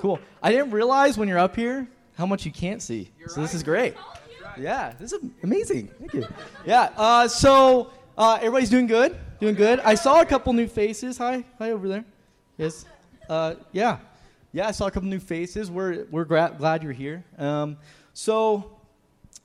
[0.00, 0.18] Cool.
[0.42, 3.10] I didn't realize when you're up here how much you can't see.
[3.26, 3.94] so this is great.
[4.58, 5.88] Yeah, this is amazing.
[5.98, 6.26] Thank you.
[6.64, 6.90] Yeah.
[6.96, 9.16] Uh, so uh, everybody's doing good.
[9.40, 9.78] Doing good.
[9.80, 11.18] I saw a couple new faces.
[11.18, 12.04] Hi, hi over there.
[12.56, 12.84] Yes.
[13.28, 13.98] Uh, yeah.
[14.52, 15.70] Yeah, I saw a couple new faces.
[15.70, 17.22] We're we're gra- glad you're here.
[17.36, 17.76] Um,
[18.14, 18.72] so,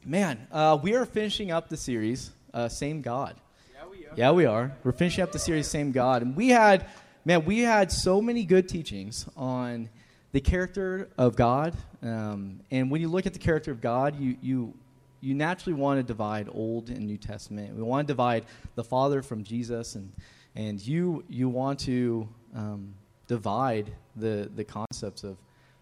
[0.06, 2.32] man, uh, we are finishing up the series.
[2.54, 3.36] Uh, Same God.
[3.73, 4.13] Yeah, we are.
[4.15, 4.71] Yeah, we are.
[4.84, 6.86] We're finishing up the series Same God, and we had,
[7.25, 9.89] man, we had so many good teachings on
[10.31, 11.75] the character of God.
[12.01, 14.73] Um, and when you look at the character of God, you you
[15.21, 17.75] you naturally want to divide Old and New Testament.
[17.75, 20.12] We want to divide the Father from Jesus, and
[20.55, 22.93] and you you want to um,
[23.27, 25.38] divide the the concepts of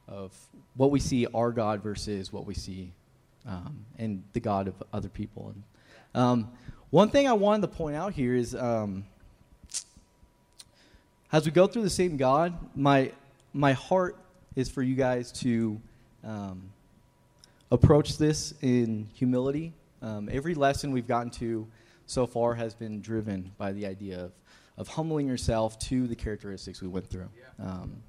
[0.08, 0.38] of
[0.75, 2.91] what we see our God versus what we see
[3.47, 5.54] um, and the God of other people.
[5.56, 5.63] And
[6.13, 6.51] um,
[6.89, 9.06] one thing I wanted to point out here is um,
[11.32, 13.12] as we go through the same God, my
[13.54, 14.17] my heart
[14.56, 15.80] is for you guys to
[16.24, 16.72] um,
[17.72, 19.74] approach this in humility.
[20.02, 21.67] Um, every lesson we've gotten to
[22.06, 24.32] so far has been driven by the idea of,
[24.78, 27.30] of humbling yourself to the characteristics we went through.
[27.60, 28.04] Um,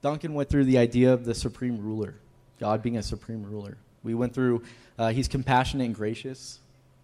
[0.00, 2.14] Duncan went through the idea of the supreme ruler,
[2.60, 3.76] God being a supreme ruler.
[4.02, 4.62] We went through,
[4.98, 6.60] uh, he's compassionate and gracious,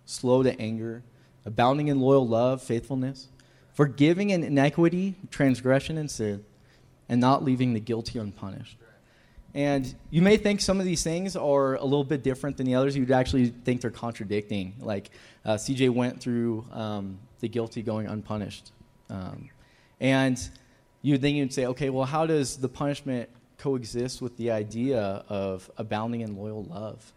[0.07, 1.03] slow to anger,
[1.45, 3.29] abounding in loyal love, faithfulness,
[3.75, 6.45] forgiving an iniquity, transgression, and sin,
[7.09, 8.79] and not leaving the guilty unpunished.
[9.53, 12.75] And you may think some of these things are a little bit different than the
[12.75, 12.97] others.
[12.97, 14.75] You'd actually think they're contradicting.
[14.81, 15.11] Like
[15.45, 18.73] uh, CJ went through um, the guilty going unpunished.
[19.11, 19.49] Um,
[20.01, 20.41] and
[21.03, 25.71] you'd then you'd say, okay, well, how does the punishment coexist with the idea of
[25.77, 27.13] abounding in loyal love?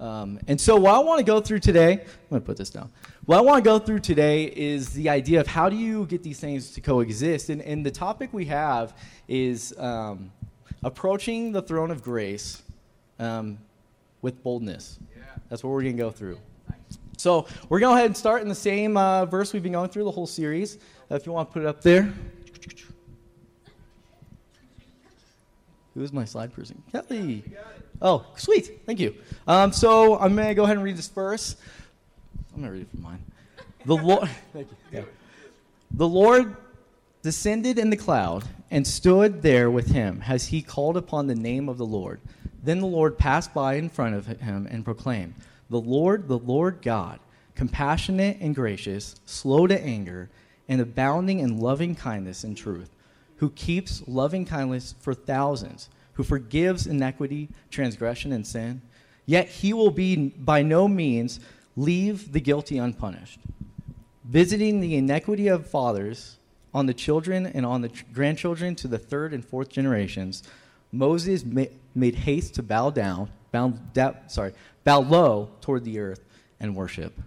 [0.00, 2.70] Um, and so, what I want to go through today, I'm going to put this
[2.70, 2.90] down.
[3.26, 6.22] What I want to go through today is the idea of how do you get
[6.22, 7.50] these things to coexist.
[7.50, 8.96] And, and the topic we have
[9.28, 10.32] is um,
[10.82, 12.62] approaching the throne of grace
[13.18, 13.58] um,
[14.22, 14.98] with boldness.
[15.50, 16.38] That's what we're going to go through.
[17.18, 19.72] So, we're going to go ahead and start in the same uh, verse we've been
[19.72, 20.78] going through the whole series.
[21.10, 22.10] Uh, if you want to put it up there.
[25.94, 26.82] Who is my slide person?
[26.92, 27.44] Kelly.
[28.00, 28.80] Oh, sweet.
[28.86, 29.14] Thank you.
[29.46, 31.56] Um, so I'm going to go ahead and read this verse.
[32.54, 33.22] I'm going to read it from mine.
[33.84, 34.76] The Lord, thank you.
[34.92, 35.04] Yeah.
[35.90, 36.56] The Lord
[37.22, 41.68] descended in the cloud and stood there with him as he called upon the name
[41.68, 42.20] of the Lord.
[42.62, 45.34] Then the Lord passed by in front of him and proclaimed,
[45.68, 47.18] The Lord, the Lord God,
[47.54, 50.30] compassionate and gracious, slow to anger,
[50.68, 52.90] and abounding in loving kindness and truth
[53.40, 58.82] who keeps loving kindness for thousands, who forgives iniquity, transgression, and sin,
[59.24, 61.40] yet he will be by no means
[61.74, 63.40] leave the guilty unpunished,
[64.24, 66.36] visiting the iniquity of fathers
[66.74, 70.42] on the children and on the grandchildren to the third and fourth generations.
[70.92, 73.72] Moses ma- made haste to bow down, bow,
[74.26, 74.52] sorry,
[74.84, 76.22] bow low toward the earth
[76.60, 77.18] and worship.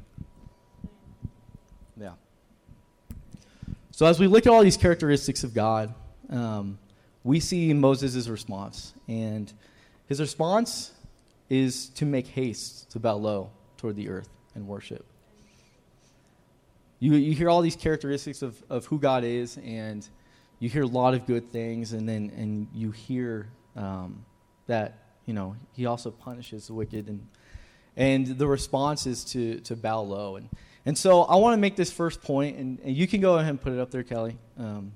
[2.00, 2.14] Yeah.
[3.90, 5.96] So as we look at all these characteristics of God,
[6.30, 6.78] um,
[7.24, 8.94] we see Moses' response.
[9.08, 9.52] And
[10.08, 10.92] his response
[11.50, 15.06] is to make haste to bow low toward the earth and worship.
[17.00, 20.08] You, you hear all these characteristics of, of who God is, and
[20.60, 24.24] you hear a lot of good things, and then and you hear um,
[24.68, 27.28] that you know he also punishes the wicked, and
[27.98, 30.48] and the response is to to bow low, and
[30.86, 33.50] and so I want to make this first point, and, and you can go ahead
[33.50, 34.38] and put it up there, Kelly.
[34.58, 34.94] Um,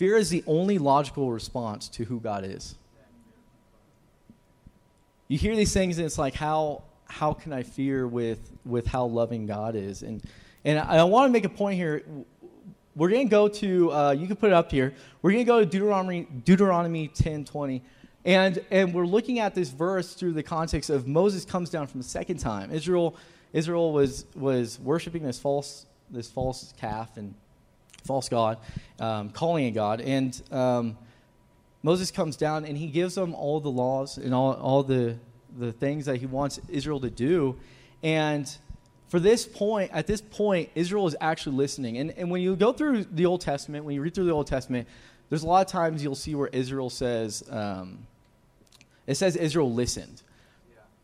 [0.00, 2.74] Fear is the only logical response to who God is.
[5.28, 9.04] You hear these things, and it's like, how, how can I fear with, with how
[9.04, 10.02] loving God is?
[10.02, 10.22] And,
[10.64, 12.02] and I, I want to make a point here.
[12.96, 14.94] We're going to go to, uh, you can put it up here.
[15.20, 17.82] We're going to go to Deuteronomy, Deuteronomy 10 20.
[18.24, 22.00] And, and we're looking at this verse through the context of Moses comes down from
[22.00, 22.72] the second time.
[22.72, 23.16] Israel,
[23.52, 27.34] Israel was, was worshiping this false, this false calf, and
[28.04, 28.58] false god,
[28.98, 30.00] um, calling a god.
[30.00, 30.98] And um,
[31.82, 35.16] Moses comes down and he gives them all the laws and all, all the,
[35.58, 37.56] the things that he wants Israel to do.
[38.02, 38.50] And
[39.08, 41.98] for this point, at this point, Israel is actually listening.
[41.98, 44.46] And, and when you go through the Old Testament, when you read through the Old
[44.46, 44.86] Testament,
[45.28, 48.06] there's a lot of times you'll see where Israel says, um,
[49.06, 50.22] it says Israel listened.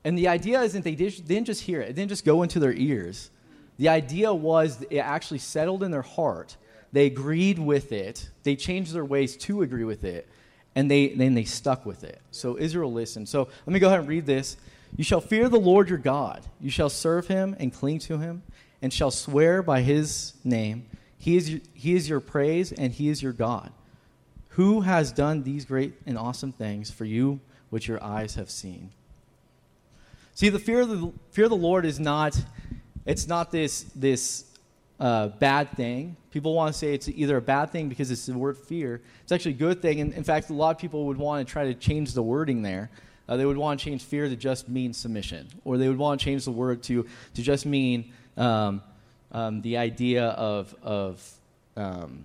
[0.04, 2.72] And the idea isn't they didn't just hear it, it didn't just go into their
[2.72, 3.30] ears.
[3.78, 6.56] The idea was it actually settled in their heart
[6.92, 8.28] they agreed with it.
[8.42, 10.28] They changed their ways to agree with it.
[10.74, 12.20] And they, then they stuck with it.
[12.30, 13.28] So Israel listened.
[13.28, 14.56] So let me go ahead and read this.
[14.96, 16.42] You shall fear the Lord your God.
[16.60, 18.42] You shall serve him and cling to him,
[18.80, 20.86] and shall swear by his name.
[21.18, 23.72] He is, he is your praise, and he is your God.
[24.50, 28.90] Who has done these great and awesome things for you, which your eyes have seen?
[30.34, 32.38] See, the fear of the, fear of the Lord is not,
[33.06, 34.44] it's not this, this
[34.98, 36.16] uh, bad thing.
[36.30, 39.00] People want to say it's either a bad thing because it's the word fear.
[39.22, 40.00] It's actually a good thing.
[40.00, 42.62] And in fact, a lot of people would want to try to change the wording
[42.62, 42.90] there.
[43.28, 46.20] Uh, they would want to change fear to just mean submission, or they would want
[46.20, 48.82] to change the word to, to just mean um,
[49.32, 51.32] um, the idea of, of
[51.76, 52.24] um,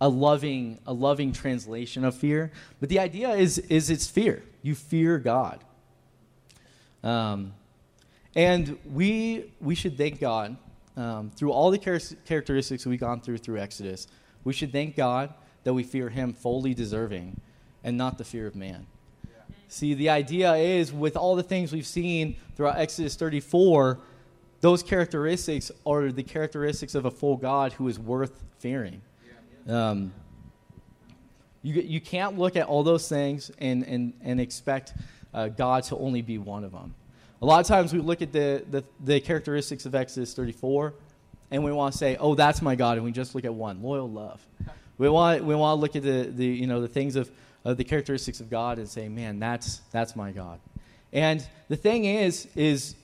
[0.00, 2.52] a, loving, a loving translation of fear.
[2.78, 4.44] But the idea is, is it's fear.
[4.62, 5.64] You fear God.
[7.02, 7.52] Um,
[8.36, 10.56] and we, we should thank God
[10.98, 14.08] um, through all the char- characteristics we've gone through through Exodus,
[14.44, 15.32] we should thank God
[15.62, 17.40] that we fear Him fully deserving
[17.84, 18.86] and not the fear of man.
[19.68, 24.00] See, the idea is with all the things we've seen throughout Exodus 34,
[24.60, 29.02] those characteristics are the characteristics of a full God who is worth fearing.
[29.68, 30.12] Um,
[31.62, 34.94] you, you can't look at all those things and, and, and expect
[35.34, 36.94] uh, God to only be one of them.
[37.40, 40.94] A lot of times we look at the, the, the characteristics of Exodus 34
[41.50, 43.82] and we want to say, oh, that's my God, and we just look at one
[43.82, 44.44] loyal love.
[44.98, 47.30] We want, we want to look at the, the, you know, the things of,
[47.64, 50.58] of the characteristics of God and say, man, that's, that's my God.
[51.12, 52.96] And the thing is, is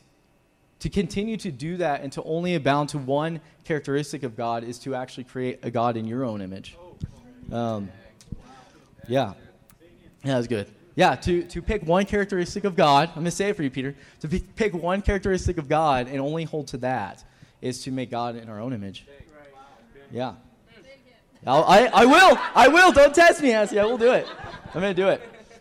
[0.81, 4.79] to continue to do that and to only abound to one characteristic of God is
[4.81, 6.77] to actually create a God in your own image.
[7.51, 7.91] Um,
[9.09, 9.33] yeah.
[10.23, 10.69] Yeah, that's good.
[10.97, 13.71] Yeah, to, to pick one characteristic of God, I'm going to say it for you,
[13.71, 13.97] Peter.
[14.21, 17.25] To p- pick one characteristic of God and only hold to that
[17.61, 19.07] is to make God in our own image.
[20.13, 20.35] Yeah.
[21.47, 22.39] I'll, I, I will.
[22.55, 22.93] I will.
[22.93, 23.79] Don't test me, Nancy.
[23.79, 24.27] I will do it.
[24.73, 25.21] I'm going to do it.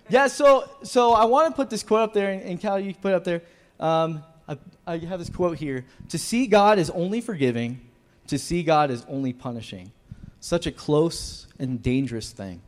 [0.09, 2.93] Yeah, so, so I want to put this quote up there, and, and Cal, you
[2.93, 3.41] can put it up there.
[3.79, 7.81] Um, I, I have this quote here To see God is only forgiving,
[8.27, 9.91] to see God is only punishing.
[10.39, 12.61] Such a close and dangerous thing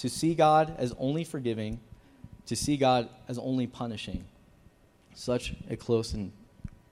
[0.00, 1.78] to see God as only forgiving,
[2.46, 4.24] to see God as only punishing.
[5.14, 6.32] Such a close and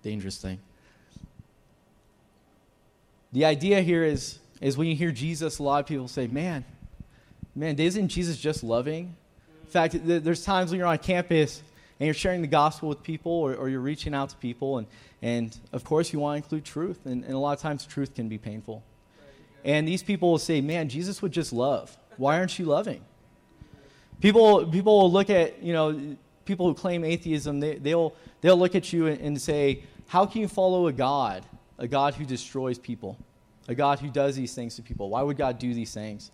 [0.03, 0.59] dangerous thing.
[3.33, 6.65] The idea here is, is when you hear Jesus, a lot of people say, man,
[7.55, 9.17] man, isn't Jesus just loving?
[9.63, 11.63] In fact, th- there's times when you're on campus
[11.99, 14.87] and you're sharing the gospel with people or, or you're reaching out to people, and,
[15.23, 18.15] and of course, you want to include truth, and, and a lot of times truth
[18.15, 18.83] can be painful.
[19.65, 21.97] And these people will say, man, Jesus would just love.
[22.19, 23.01] Why aren't you loving?
[24.21, 28.75] People, people will look at, you know, people who claim atheism, they, they'll, they'll look
[28.75, 31.47] at you and, and say, how can you follow a God,
[31.79, 33.17] a God who destroys people,
[33.69, 35.09] a God who does these things to people?
[35.09, 36.31] Why would God do these things?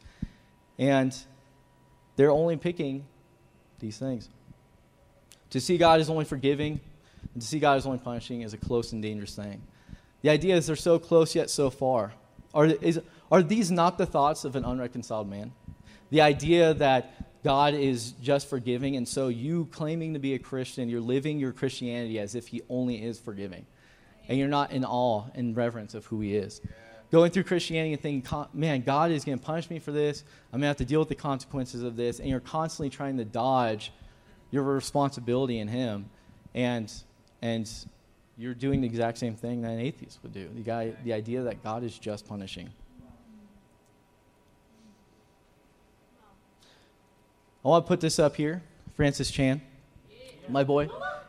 [0.78, 1.16] And
[2.16, 3.04] they're only picking
[3.78, 4.28] these things.
[5.50, 6.80] To see God is only forgiving,
[7.34, 9.60] and to see God is only punishing is a close and dangerous thing.
[10.22, 12.14] The idea is they're so close yet so far.
[12.54, 15.52] Are, is, are these not the thoughts of an unreconciled man?
[16.10, 20.88] The idea that God is just forgiving, and so you claiming to be a Christian,
[20.88, 23.66] you're living your Christianity as if He only is forgiving.
[24.28, 26.62] And you're not in awe and reverence of who He is.
[27.12, 30.24] Going through Christianity and thinking, man, God is going to punish me for this.
[30.52, 32.18] I'm going to have to deal with the consequences of this.
[32.18, 33.92] And you're constantly trying to dodge
[34.50, 36.06] your responsibility in Him.
[36.54, 36.90] And,
[37.42, 37.70] and
[38.38, 40.48] you're doing the exact same thing that an atheist would do.
[40.54, 42.70] The, guy, the idea that God is just punishing.
[47.64, 48.62] I want to put this up here.
[48.94, 49.60] Francis Chan,
[50.48, 50.88] my boy.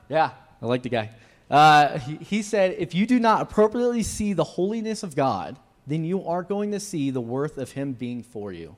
[0.10, 1.12] Yeah, I like the guy.
[1.50, 6.04] Uh, he, he said, If you do not appropriately see the holiness of God, then
[6.04, 8.76] you aren't going to see the worth of Him being for you.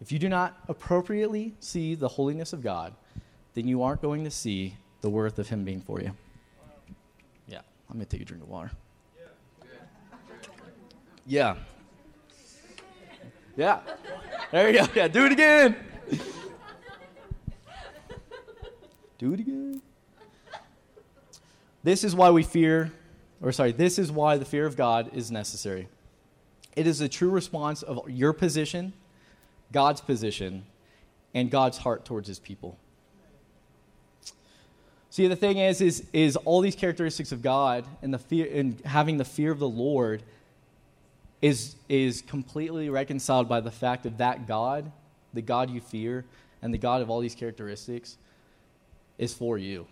[0.00, 2.94] If you do not appropriately see the holiness of God,
[3.54, 6.12] then you aren't going to see the worth of Him being for you.
[7.48, 8.70] Yeah, I'm going to take a drink of water.
[11.26, 11.56] Yeah.
[13.56, 13.80] Yeah.
[14.52, 14.86] There you go.
[14.94, 15.76] Yeah, do it again.
[19.18, 19.80] Do it again.
[21.82, 22.92] This is why we fear,
[23.42, 25.88] or sorry, this is why the fear of God is necessary.
[26.76, 28.92] It is a true response of your position,
[29.70, 30.64] God's position,
[31.34, 32.78] and God's heart towards his people.
[35.10, 38.80] See, the thing is, is, is all these characteristics of God and the fear and
[38.84, 40.24] having the fear of the Lord
[41.40, 44.90] is, is completely reconciled by the fact of that God,
[45.34, 46.24] the God you fear,
[46.62, 48.16] and the God of all these characteristics
[49.18, 49.86] is for you.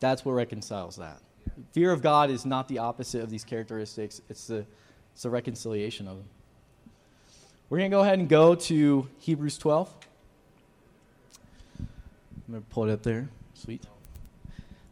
[0.00, 1.20] That's what reconciles that.
[1.72, 4.64] Fear of God is not the opposite of these characteristics, it's the,
[5.12, 6.26] it's the reconciliation of them.
[7.68, 9.92] We're going to go ahead and go to Hebrews 12.
[11.78, 11.86] I'm
[12.50, 13.28] going to pull it up there.
[13.54, 13.82] Sweet.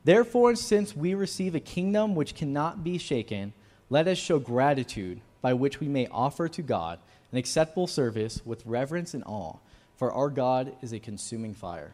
[0.05, 3.55] Therefore, since we receive a kingdom which cannot be shaken,
[3.89, 6.99] let us show gratitude by which we may offer to God
[7.37, 9.57] an acceptable service with reverence and awe,
[9.99, 11.93] for our God is a consuming fire.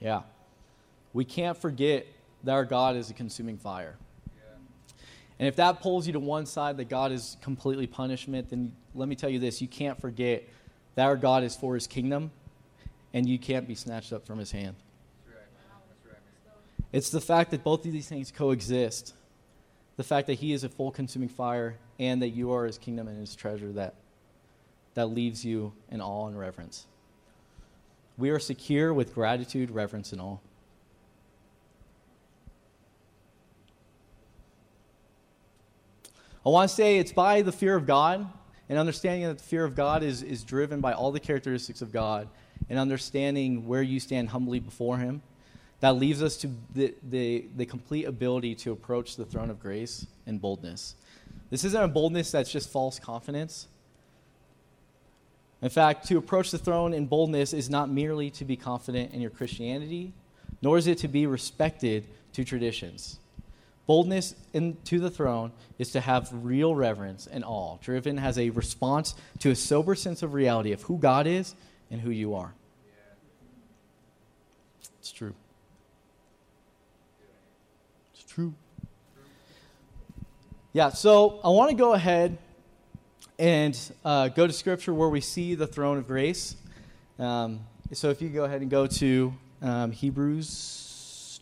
[0.00, 0.22] Yeah.
[1.12, 2.08] We can't forget
[2.42, 3.94] that our God is a consuming fire.
[5.38, 9.08] And if that pulls you to one side that God is completely punishment, then let
[9.08, 10.42] me tell you this you can't forget
[10.96, 12.32] that our God is for his kingdom,
[13.14, 14.74] and you can't be snatched up from his hand.
[16.90, 19.14] It's the fact that both of these things coexist
[19.96, 23.08] the fact that he is a full consuming fire and that you are his kingdom
[23.08, 23.94] and his treasure that,
[24.94, 26.86] that leaves you in awe and reverence.
[28.18, 30.38] We are secure with gratitude, reverence, and awe.
[36.44, 38.26] I want to say it's by the fear of God
[38.68, 41.92] and understanding that the fear of God is, is driven by all the characteristics of
[41.92, 42.28] God
[42.68, 45.22] and understanding where you stand humbly before Him,
[45.80, 50.06] that leaves us to the, the, the complete ability to approach the throne of grace
[50.26, 50.94] in boldness.
[51.50, 53.68] This isn't a boldness that's just false confidence.
[55.62, 59.20] In fact, to approach the throne in boldness is not merely to be confident in
[59.20, 60.12] your Christianity,
[60.60, 63.20] nor is it to be respected to traditions.
[63.86, 69.14] Boldness into the throne is to have real reverence and awe, driven as a response
[69.38, 71.54] to a sober sense of reality of who God is
[71.90, 72.54] and who you are.
[74.98, 75.34] It's true.
[78.14, 78.54] It's true.
[80.72, 82.38] Yeah, so I want to go ahead
[83.42, 86.54] and uh, go to scripture where we see the throne of grace.
[87.18, 87.58] Um,
[87.92, 91.40] so if you go ahead and go to um, Hebrews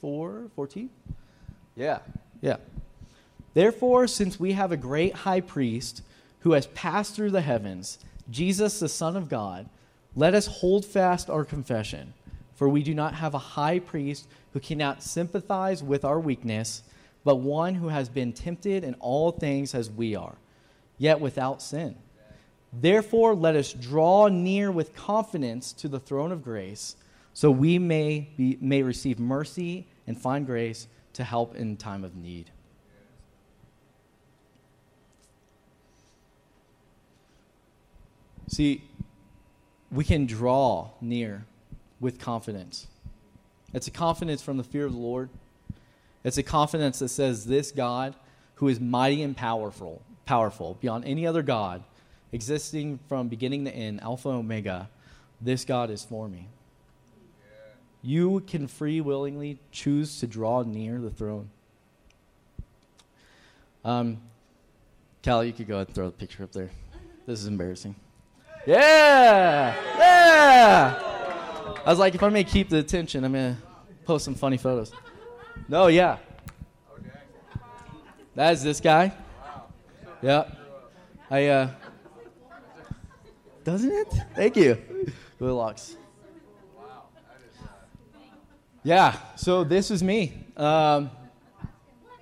[0.00, 0.88] 4 14.
[1.76, 1.98] Yeah,
[2.40, 2.56] yeah.
[3.52, 6.00] Therefore, since we have a great high priest
[6.40, 7.98] who has passed through the heavens,
[8.30, 9.68] Jesus, the Son of God,
[10.16, 12.14] let us hold fast our confession.
[12.54, 16.82] For we do not have a high priest who cannot sympathize with our weakness,
[17.24, 20.36] but one who has been tempted in all things as we are,
[21.02, 21.96] yet without sin.
[22.72, 26.94] Therefore, let us draw near with confidence to the throne of grace,
[27.34, 32.14] so we may, be, may receive mercy and find grace to help in time of
[32.14, 32.52] need.
[38.46, 38.84] See,
[39.90, 41.46] we can draw near
[41.98, 42.86] with confidence.
[43.74, 45.30] It's a confidence from the fear of the Lord.
[46.22, 48.14] It's a confidence that says this God,
[48.56, 51.82] who is mighty and powerful, powerful beyond any other God,
[52.32, 54.88] existing from beginning to end, Alpha Omega,
[55.40, 56.48] this God is for me.
[58.02, 61.50] You can free willingly choose to draw near the throne.
[63.84, 64.18] Um,
[65.24, 66.70] Callie, you could go ahead and throw the picture up there.
[67.26, 67.94] This is embarrassing.
[68.66, 69.74] Yeah!
[69.98, 70.98] Yeah!
[71.84, 73.62] I was like, if going to keep the attention, I'm going to
[74.04, 74.92] post some funny photos.
[75.68, 76.18] No, yeah.
[78.34, 79.12] That is this guy.
[80.22, 80.44] Yeah.
[81.28, 81.68] I, uh,
[83.64, 84.08] doesn't it?
[84.36, 84.78] Thank you.
[85.36, 85.96] Goldilocks.
[88.84, 90.44] Yeah, so this is me.
[90.56, 91.10] Um,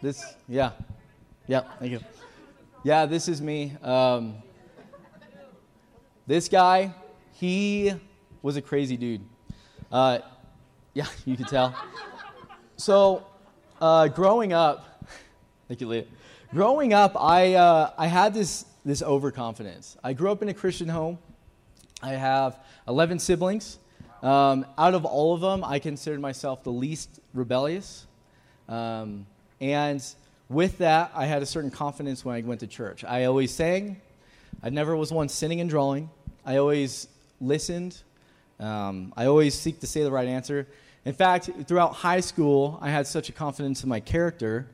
[0.00, 0.70] this, yeah.
[1.46, 2.00] Yeah, thank you.
[2.84, 3.76] Yeah, this is me.
[3.82, 4.36] Um,
[6.26, 6.94] this guy,
[7.34, 7.92] he
[8.40, 9.20] was a crazy dude.
[9.92, 10.20] Uh,
[10.94, 11.74] yeah, you can tell.
[12.76, 13.26] So,
[13.78, 15.04] uh, growing up,
[15.68, 16.04] thank you, Leah.
[16.52, 19.96] Growing up, I, uh, I had this, this overconfidence.
[20.02, 21.16] I grew up in a Christian home.
[22.02, 23.78] I have 11 siblings.
[24.20, 28.04] Um, out of all of them, I considered myself the least rebellious.
[28.68, 29.26] Um,
[29.60, 30.04] and
[30.48, 33.04] with that, I had a certain confidence when I went to church.
[33.04, 34.00] I always sang.
[34.60, 36.10] I never was one sitting and drawing.
[36.44, 37.06] I always
[37.40, 38.02] listened.
[38.58, 40.66] Um, I always seek to say the right answer.
[41.04, 44.66] In fact, throughout high school, I had such a confidence in my character,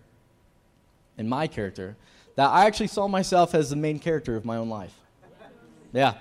[1.18, 1.96] in my character,
[2.36, 4.94] that I actually saw myself as the main character of my own life.
[5.92, 6.14] Yeah.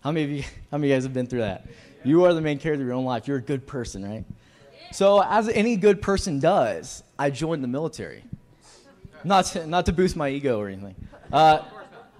[0.00, 1.66] How many of you, how many of you guys have been through that?
[2.04, 3.26] You are the main character of your own life.
[3.26, 4.24] You're a good person, right?
[4.92, 8.22] So, as any good person does, I joined the military.
[9.24, 10.94] Not to, not to boost my ego or anything.
[11.32, 11.62] Uh,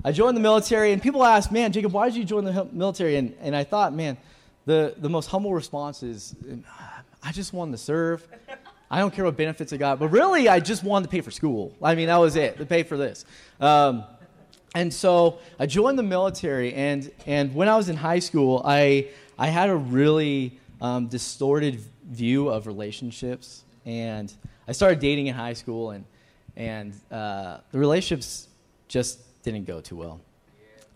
[0.05, 3.17] I joined the military, and people ask, man, Jacob, why did you join the military?
[3.17, 4.17] And, and I thought, man,
[4.65, 6.35] the, the most humble response is,
[7.23, 8.27] I just wanted to serve.
[8.91, 9.99] I don't care what benefits I got.
[9.99, 11.75] But really, I just wanted to pay for school.
[11.83, 13.25] I mean, that was it, to pay for this.
[13.61, 14.05] Um,
[14.75, 19.09] and so I joined the military, and, and when I was in high school, I,
[19.39, 21.81] I had a really um, distorted
[22.11, 24.33] view of relationships, and
[24.69, 26.05] I started dating in high school, and
[26.57, 28.49] and uh, the relationships
[28.89, 30.21] just didn't go too well.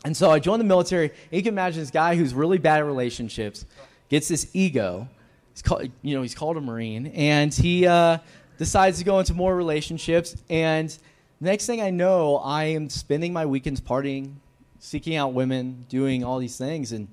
[0.04, 1.10] And so I joined the military.
[1.10, 3.66] And you can imagine this guy who's really bad at relationships
[4.08, 5.08] gets this ego.
[5.52, 8.18] He's called, you know, he's called a Marine, and he uh,
[8.58, 10.36] decides to go into more relationships.
[10.48, 10.96] And
[11.40, 14.34] next thing I know, I am spending my weekends partying,
[14.78, 17.08] seeking out women, doing all these things, and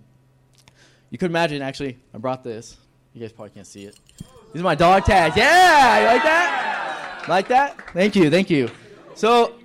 [1.09, 2.77] you could imagine, actually, I brought this.
[3.13, 3.95] You guys probably can't see it.
[4.53, 5.35] These are my dog tags.
[5.35, 7.25] Yeah, you like that?
[7.27, 7.91] Like that?
[7.93, 8.69] Thank you, thank you.
[9.15, 9.55] So,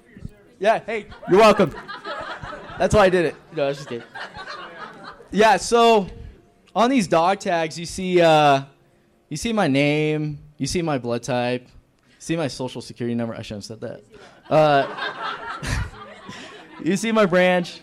[0.58, 1.74] yeah, hey, you're welcome.
[2.78, 3.36] That's why I did it.
[3.54, 4.06] No, I was just kidding.
[5.30, 6.06] Yeah, so
[6.74, 8.62] on these dog tags, you see, uh,
[9.28, 11.68] you see my name, you see my blood type,
[12.18, 13.34] see my social security number.
[13.34, 14.02] I shouldn't have said that.
[14.50, 15.82] Uh,
[16.84, 17.80] you see my branch,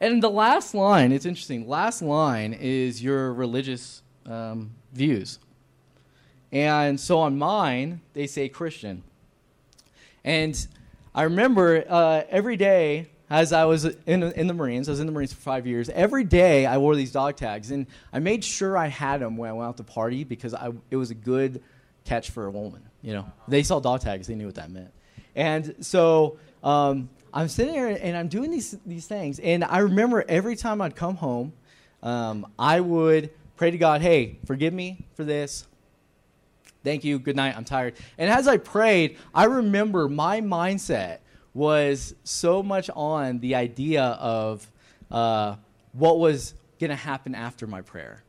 [0.00, 1.68] and the last line, it's interesting.
[1.68, 5.38] Last line is your religious um, views.
[6.52, 9.02] And so on mine, they say Christian.
[10.24, 10.66] And
[11.14, 15.06] I remember uh, every day as I was in, in the Marines, I was in
[15.06, 15.88] the Marines for five years.
[15.88, 19.50] Every day I wore these dog tags, and I made sure I had them when
[19.50, 21.60] I went out to party because I, it was a good
[22.04, 22.82] catch for a woman.
[23.02, 24.92] You know, they saw dog tags, they knew what that meant.
[25.34, 30.24] And so um, I'm sitting there and I'm doing these these things, and I remember
[30.28, 31.52] every time I'd come home,
[32.04, 35.66] um, I would pray to God, "Hey, forgive me for this.
[36.84, 37.18] Thank you.
[37.18, 37.56] Good night.
[37.56, 41.18] I'm tired." And as I prayed, I remember my mindset
[41.54, 44.70] was so much on the idea of
[45.10, 45.56] uh,
[45.92, 48.22] what was going to happen after my prayer.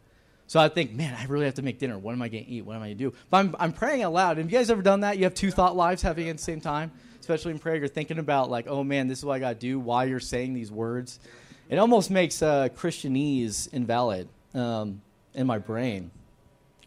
[0.48, 1.98] So I think, man, I really have to make dinner.
[1.98, 2.64] What am I going to eat?
[2.64, 3.14] What am I going to do?
[3.32, 4.38] But I'm, I'm praying out loud.
[4.38, 5.18] Have you guys ever done that?
[5.18, 7.78] You have two thought lives happening at the same time, especially in prayer.
[7.78, 10.20] You're thinking about, like, oh man, this is what I got to do while you're
[10.20, 11.20] saying these words.
[11.68, 15.02] It almost makes uh, Christianese invalid um,
[15.34, 16.12] in my brain.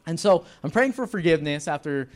[0.06, 2.08] And so I'm praying for forgiveness after,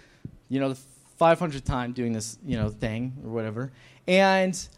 [0.48, 0.78] you know, the
[1.20, 3.72] 500th time doing this, you know, thing or whatever.
[4.06, 4.68] And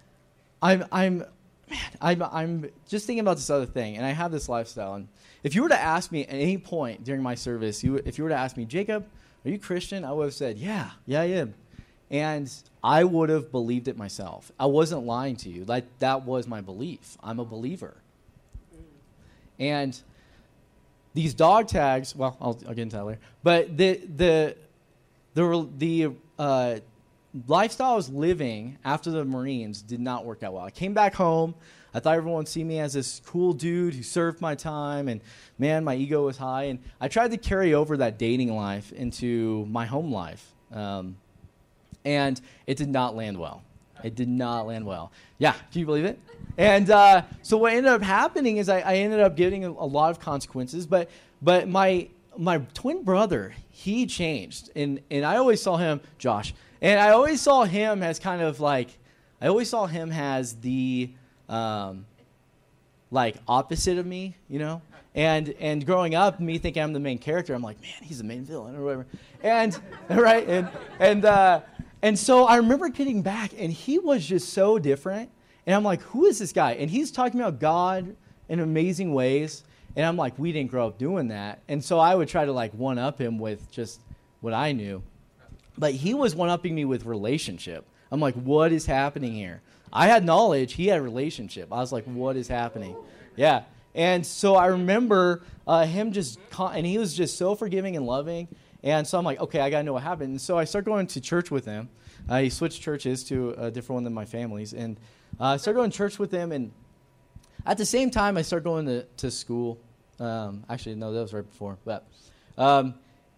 [0.63, 1.19] I'm, I'm,
[1.71, 4.95] man, I'm, I'm just thinking about this other thing, and I have this lifestyle.
[4.95, 5.09] And
[5.43, 8.25] if you were to ask me at any point during my service, you, if you
[8.25, 9.07] were to ask me, Jacob,
[9.45, 10.05] are you Christian?
[10.05, 11.55] I would have said, yeah, yeah, I am.
[12.11, 12.51] And
[12.83, 14.53] I would have believed it myself.
[14.59, 15.65] I wasn't lying to you.
[15.65, 17.17] Like that was my belief.
[17.23, 17.95] I'm a believer.
[19.59, 19.99] And
[21.15, 23.21] these dog tags, well, I'll, I'll get into that later.
[23.43, 24.57] But the the
[25.35, 26.77] the the uh,
[27.47, 30.65] lifestyle I was living after the Marines did not work out well.
[30.65, 31.55] I came back home.
[31.93, 35.21] I thought everyone would see me as this cool dude who served my time, and
[35.59, 36.65] man, my ego was high.
[36.65, 41.17] And I tried to carry over that dating life into my home life, um,
[42.05, 43.63] and it did not land well.
[44.03, 45.13] It did not land well.
[45.39, 46.19] Yeah, can you believe it?
[46.59, 49.87] And uh, so what ended up happening is I, I ended up getting a, a
[49.87, 51.09] lot of consequences, but
[51.41, 56.55] but my my twin brother he changed, and and I always saw him, Josh.
[56.85, 58.91] And I always saw him as kind of like,
[59.41, 61.11] I always saw him as the,
[61.49, 62.05] um,
[63.11, 64.83] like opposite of me, you know.
[65.15, 68.25] And and growing up, me thinking I'm the main character, I'm like, man, he's the
[68.25, 69.07] main villain or whatever.
[69.43, 69.81] And
[70.11, 70.69] right, and
[70.99, 71.63] and uh,
[72.03, 75.31] and so I remember getting back, and he was just so different.
[75.65, 76.73] And I'm like, who is this guy?
[76.73, 78.15] And he's talking about God
[78.51, 79.63] in amazing ways.
[79.97, 81.63] And I'm like, we didn't grow up doing that.
[81.67, 84.03] And so I would try to like one up him with just
[84.43, 85.03] what I knew.
[85.77, 87.85] But he was one upping me with relationship.
[88.11, 89.61] I'm like, what is happening here?
[89.93, 91.73] I had knowledge, he had relationship.
[91.73, 92.97] I was like, what is happening?
[93.37, 93.63] Yeah.
[93.95, 98.49] And so I remember uh, him just, and he was just so forgiving and loving.
[98.83, 100.31] And so I'm like, okay, I got to know what happened.
[100.31, 101.89] And so I start going to church with him.
[102.29, 104.75] Uh, he switched churches to a different one than my family's.
[104.75, 104.99] And
[105.41, 106.53] uh, I started going to church with him.
[106.53, 106.73] And
[107.67, 109.79] at the same time, I started going to, to school.
[110.19, 111.79] Um, actually, no, that was right before.
[111.85, 112.07] But
[112.59, 112.95] um,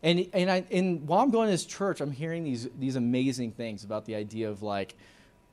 [0.06, 3.50] and and I and while I'm going to this church, I'm hearing these these amazing
[3.50, 4.94] things about the idea of like,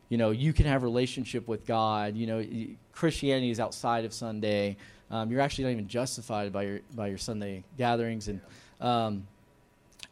[0.10, 2.16] you know, you can have relationship with God.
[2.16, 2.46] You know,
[2.92, 4.78] Christianity is outside of Sunday.
[5.10, 8.42] Um, you're actually not even justified by your by your Sunday gatherings, and
[8.80, 9.28] um,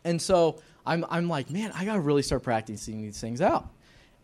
[0.04, 3.70] and so I'm I'm like, man, I gotta really start practicing these things out.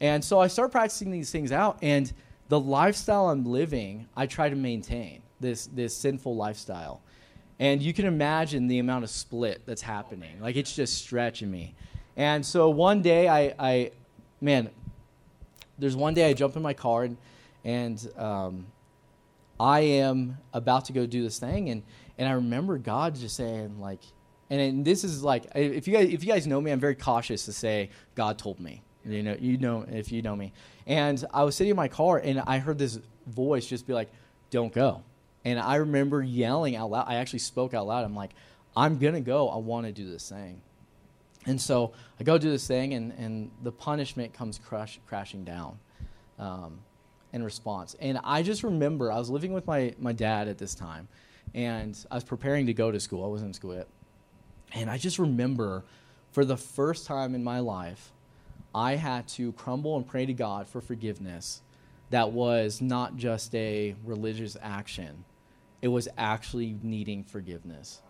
[0.01, 2.11] And so I start practicing these things out, and
[2.49, 7.01] the lifestyle I'm living, I try to maintain this this sinful lifestyle.
[7.59, 10.39] And you can imagine the amount of split that's happening.
[10.39, 11.75] Like it's just stretching me.
[12.15, 13.91] And so one day I, I
[14.41, 14.69] man,
[15.77, 17.17] there's one day I jump in my car and,
[17.63, 18.67] and um,
[19.59, 21.69] I am about to go do this thing.
[21.69, 21.83] And,
[22.17, 24.01] and I remember God just saying like,
[24.49, 26.95] and, and this is like, if you guys, if you guys know me, I'm very
[26.95, 28.81] cautious to say God told me.
[29.03, 30.53] You know, you know, if you know me.
[30.85, 34.09] And I was sitting in my car and I heard this voice just be like,
[34.49, 35.03] don't go.
[35.47, 37.05] And I remember yelling out loud.
[37.07, 38.03] I actually spoke out loud.
[38.03, 38.31] I'm like,
[38.75, 39.47] I'm going to go.
[39.47, 40.61] I want to do this thing.
[41.45, 44.59] And so I go do this thing, and, and the punishment comes
[45.07, 45.79] crashing down
[46.37, 46.79] um,
[47.31, 47.95] in response.
[48.01, 51.07] And I just remember I was living with my, my dad at this time,
[51.55, 53.23] and I was preparing to go to school.
[53.23, 53.87] I wasn't in school yet.
[54.73, 55.85] And I just remember
[56.33, 58.11] for the first time in my life,
[58.75, 61.61] I had to crumble and pray to God for forgiveness
[62.09, 65.23] that was not just a religious action,
[65.81, 68.01] it was actually needing forgiveness.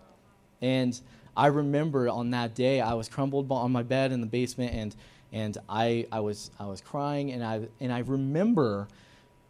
[0.61, 0.99] And
[1.35, 4.95] I remember on that day, I was crumbled on my bed in the basement, and
[5.31, 8.87] and I, I was I was crying, and I and I remember,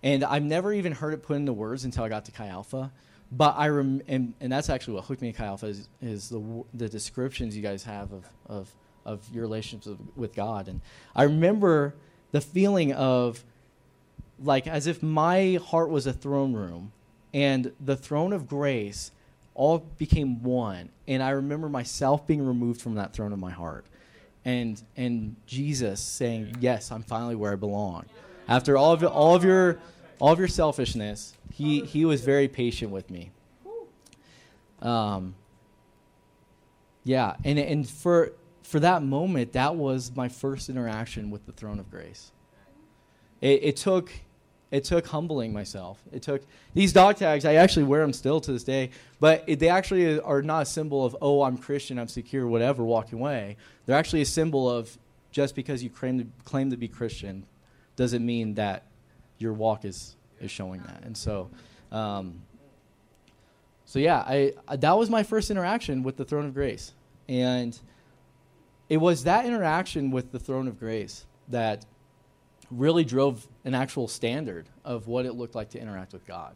[0.03, 2.91] and I've never even heard it put into words until I got to Chi Alpha,
[3.31, 6.29] but I rem- and, and that's actually what hooked me to Chi Alpha is, is
[6.29, 10.81] the the descriptions you guys have of of of your relationships with God, and
[11.15, 11.95] I remember
[12.31, 13.45] the feeling of
[14.39, 16.91] like as if my heart was a throne room
[17.33, 19.11] and the throne of grace
[19.53, 23.85] all became one and i remember myself being removed from that throne of my heart
[24.45, 28.05] and and jesus saying yes i'm finally where i belong
[28.47, 29.79] after all of all of your
[30.19, 33.31] all of your selfishness, he, he was very patient with me.
[34.81, 35.35] Um,
[37.03, 41.79] yeah, and, and for, for that moment, that was my first interaction with the throne
[41.79, 42.31] of grace.
[43.41, 44.11] It, it took
[44.69, 46.01] it took humbling myself.
[46.11, 46.41] It took
[46.73, 47.45] these dog tags.
[47.45, 48.89] I actually wear them still to this day,
[49.19, 52.83] but it, they actually are not a symbol of oh I'm Christian, I'm secure, whatever,
[52.83, 53.57] walking away.
[53.85, 54.97] They're actually a symbol of
[55.31, 57.45] just because you claim to, claim to be Christian,
[57.95, 58.83] doesn't mean that
[59.37, 61.03] your walk is is showing that.
[61.03, 61.49] And so,
[61.91, 62.41] um,
[63.85, 66.93] so yeah, I, I that was my first interaction with the throne of grace,
[67.29, 67.77] and
[68.89, 71.85] it was that interaction with the throne of grace that
[72.69, 76.55] really drove an actual standard of what it looked like to interact with God.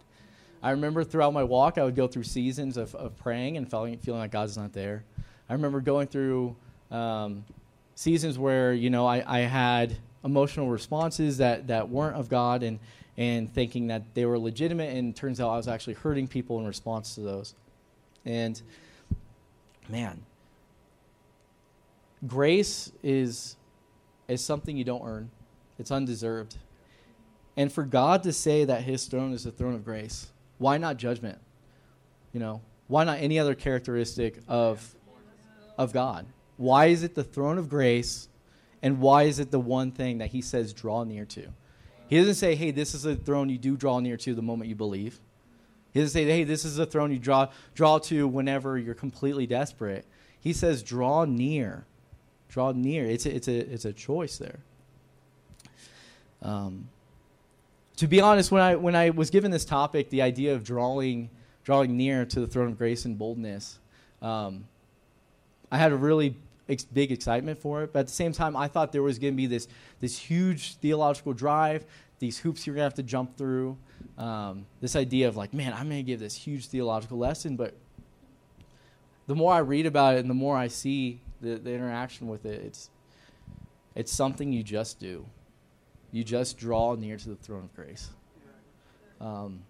[0.63, 3.97] I remember throughout my walk, I would go through seasons of, of praying and feeling,
[3.97, 5.03] feeling like God's not there.
[5.49, 6.55] I remember going through
[6.91, 7.45] um,
[7.95, 12.79] seasons where, you know, I, I had emotional responses that, that weren't of God and,
[13.17, 16.65] and thinking that they were legitimate, and turns out I was actually hurting people in
[16.65, 17.55] response to those.
[18.23, 18.61] And
[19.89, 20.21] man,
[22.27, 23.55] grace is,
[24.27, 25.31] is something you don't earn
[25.81, 26.57] it's undeserved.
[27.57, 30.27] And for God to say that his throne is the throne of grace,
[30.57, 31.37] why not judgment?
[32.31, 34.95] You know, why not any other characteristic of,
[35.77, 36.25] of God?
[36.57, 38.29] Why is it the throne of grace?
[38.81, 41.47] And why is it the one thing that he says draw near to?
[42.07, 44.69] He doesn't say, hey, this is a throne you do draw near to the moment
[44.69, 45.19] you believe.
[45.93, 49.45] He doesn't say, hey, this is a throne you draw, draw to whenever you're completely
[49.45, 50.05] desperate.
[50.39, 51.85] He says, draw near.
[52.49, 53.05] Draw near.
[53.05, 54.59] It's a, it's a, it's a choice there.
[56.41, 56.89] Um,
[57.97, 61.29] to be honest, when I when I was given this topic, the idea of drawing
[61.63, 63.79] drawing near to the throne of grace and boldness,
[64.21, 64.65] um,
[65.71, 66.35] I had a really
[66.67, 67.93] ex- big excitement for it.
[67.93, 69.67] But at the same time, I thought there was going to be this
[69.99, 71.85] this huge theological drive,
[72.19, 73.77] these hoops you're going to have to jump through.
[74.17, 77.75] Um, this idea of like, man, I'm going to give this huge theological lesson, but
[79.27, 82.45] the more I read about it and the more I see the, the interaction with
[82.45, 82.89] it, it's
[83.93, 85.25] it's something you just do
[86.11, 88.09] you just draw near to the throne of grace.
[89.19, 89.61] Um,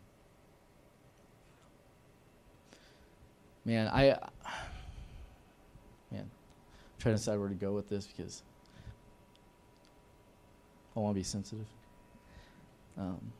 [3.66, 4.18] man, I
[6.12, 6.30] man, I'm
[7.00, 8.44] trying to decide where to go with this because
[10.96, 11.68] I want to be sensitive.
[12.98, 13.32] Um,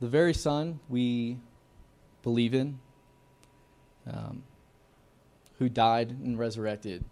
[0.00, 1.38] the very Son we
[2.22, 2.78] believe in,
[4.10, 4.42] um,
[5.58, 7.04] who died and resurrected,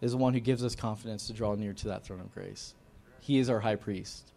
[0.00, 2.74] is the one who gives us confidence to draw near to that throne of grace.
[3.20, 4.32] He is our high priest.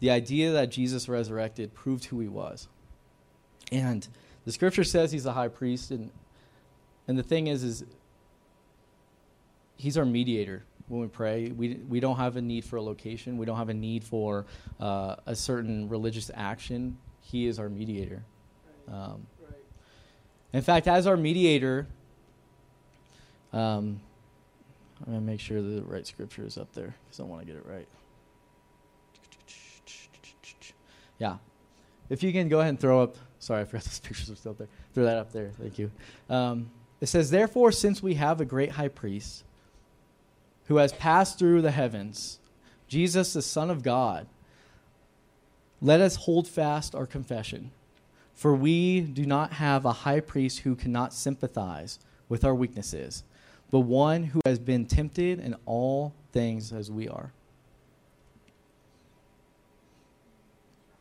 [0.00, 2.68] The idea that Jesus resurrected proved who he was.
[3.72, 4.06] And
[4.44, 6.10] the scripture says he's a high priest and
[7.08, 7.84] and the thing is is
[9.76, 11.50] he's our mediator when we pray.
[11.50, 14.46] We, we don't have a need for a location, we don't have a need for
[14.80, 16.98] uh, a certain religious action.
[17.20, 18.22] He is our mediator.
[18.88, 19.26] Um,
[20.52, 21.86] in fact, as our mediator,
[23.52, 24.00] um,
[25.00, 27.46] I'm going to make sure the right scripture is up there because I want to
[27.46, 27.88] get it right.
[31.18, 31.36] Yeah.
[32.08, 34.52] If you can go ahead and throw up, sorry, I forgot those pictures are still
[34.52, 34.68] up there.
[34.94, 35.50] Throw that up there.
[35.60, 35.90] Thank you.
[36.30, 36.70] Um,
[37.00, 39.44] it says, Therefore, since we have a great high priest
[40.68, 42.38] who has passed through the heavens,
[42.88, 44.26] Jesus, the Son of God,
[45.80, 47.70] let us hold fast our confession.
[48.34, 51.98] For we do not have a high priest who cannot sympathize
[52.28, 53.22] with our weaknesses,
[53.70, 57.32] but one who has been tempted in all things as we are.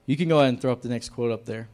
[0.06, 1.68] You can go ahead and throw up the next quote up there.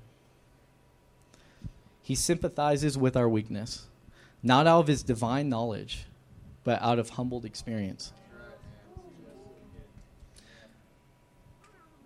[2.01, 3.87] He sympathizes with our weakness,
[4.41, 6.05] not out of his divine knowledge
[6.63, 8.13] but out of humbled experience.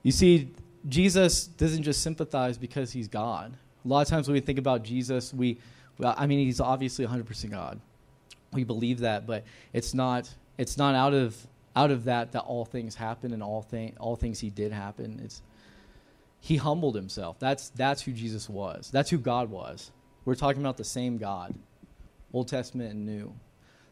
[0.03, 0.51] You see,
[0.87, 3.55] Jesus doesn't just sympathize because he's God.
[3.83, 5.59] A lot of times when we think about Jesus, we,
[5.97, 7.79] well, I mean, he's obviously 100% God.
[8.53, 9.43] We believe that, but
[9.73, 10.29] it's not.
[10.57, 11.35] It's not out of
[11.75, 15.19] out of that that all things happen and all thing all things he did happen.
[15.23, 15.41] It's
[16.39, 17.37] he humbled himself.
[17.39, 18.89] That's that's who Jesus was.
[18.91, 19.91] That's who God was.
[20.23, 21.53] We're talking about the same God,
[22.31, 23.33] Old Testament and New.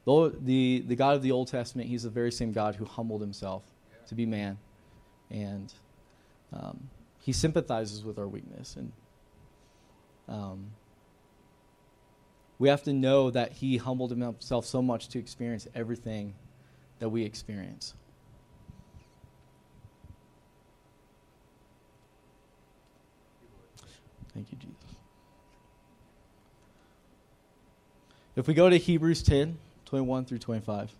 [0.05, 3.21] The, the, the God of the Old Testament, he's the very same God who humbled
[3.21, 3.63] himself
[4.07, 4.57] to be man.
[5.29, 5.73] And
[6.51, 6.89] um,
[7.19, 8.75] he sympathizes with our weakness.
[8.75, 8.91] And
[10.27, 10.71] um,
[12.59, 16.33] we have to know that he humbled himself so much to experience everything
[16.99, 17.93] that we experience.
[24.33, 24.75] Thank you, Jesus.
[28.35, 29.57] If we go to Hebrews 10,
[29.93, 30.91] 21 through 25.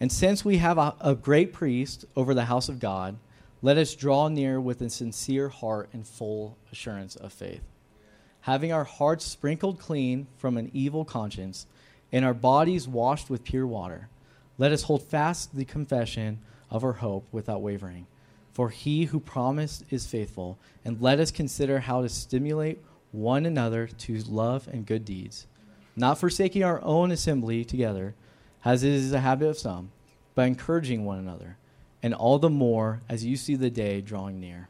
[0.00, 3.18] And since we have a, a great priest over the house of God,
[3.62, 7.62] let us draw near with a sincere heart and full assurance of faith,
[8.40, 11.68] having our hearts sprinkled clean from an evil conscience
[12.10, 14.08] and our bodies washed with pure water.
[14.58, 18.08] Let us hold fast the confession of our hope without wavering.
[18.52, 22.82] For he who promised is faithful, and let us consider how to stimulate
[23.12, 25.46] one another to love and good deeds,
[25.96, 28.14] not forsaking our own assembly together,
[28.64, 29.90] as it is a habit of some,
[30.34, 31.56] but encouraging one another,
[32.02, 34.68] and all the more as you see the day drawing near.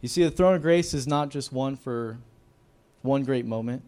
[0.00, 2.18] You see, the throne of grace is not just one for
[3.00, 3.82] one great moment.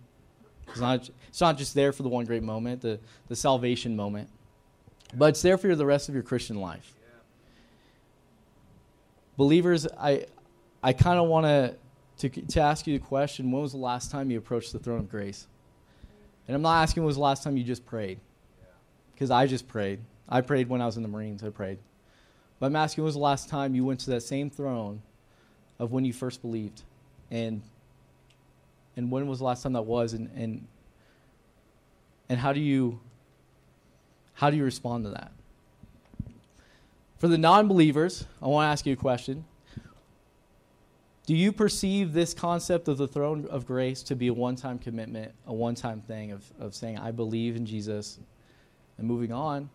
[0.69, 4.29] It's not, it's not just there for the one great moment, the, the salvation moment,
[5.15, 6.95] but it's there for the rest of your Christian life.
[9.37, 10.27] Believers, I,
[10.83, 11.77] I kind of want to
[12.19, 15.01] to to ask you the question when was the last time you approached the throne
[15.01, 15.47] of grace?
[16.47, 18.21] And I'm not asking when was the last time you just prayed,
[19.13, 20.01] because I just prayed.
[20.29, 21.79] I prayed when I was in the Marines, I prayed.
[22.59, 25.03] But I'm asking when was the last time you went to that same throne
[25.79, 26.83] of when you first believed?
[27.31, 27.63] And
[28.97, 30.67] and when was the last time that was and and
[32.29, 32.99] and how do you
[34.35, 35.31] how do you respond to that
[37.19, 39.45] for the non-believers i want to ask you a question
[41.27, 45.33] do you perceive this concept of the throne of grace to be a one-time commitment
[45.47, 48.19] a one-time thing of, of saying i believe in jesus
[48.99, 49.69] and moving on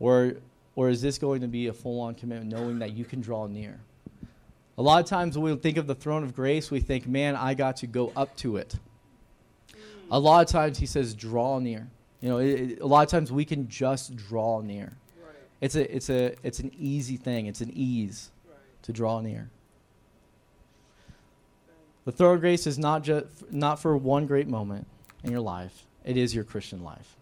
[0.00, 0.34] or
[0.74, 3.80] or is this going to be a full-on commitment knowing that you can draw near
[4.78, 7.34] a lot of times when we think of the throne of grace, we think, man,
[7.34, 8.74] I got to go up to it.
[10.10, 11.88] A lot of times he says, draw near.
[12.20, 14.96] You know, it, it, a lot of times we can just draw near.
[15.22, 15.34] Right.
[15.62, 18.58] It's, a, it's, a, it's an easy thing, it's an ease right.
[18.82, 19.50] to draw near.
[22.06, 24.86] The throne of grace is not, just, not for one great moment
[25.24, 27.16] in your life, it is your Christian life.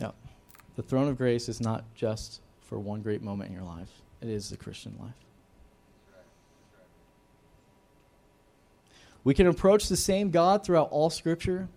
[0.00, 0.12] Yeah.
[0.76, 3.90] The throne of grace is not just for one great moment in your life,
[4.22, 5.12] it is the Christian life.
[9.22, 11.68] We can approach the same God throughout all Scripture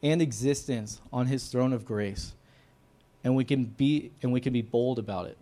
[0.00, 2.34] and existence on His throne of grace,
[3.24, 5.38] and we can be and we can be bold about it.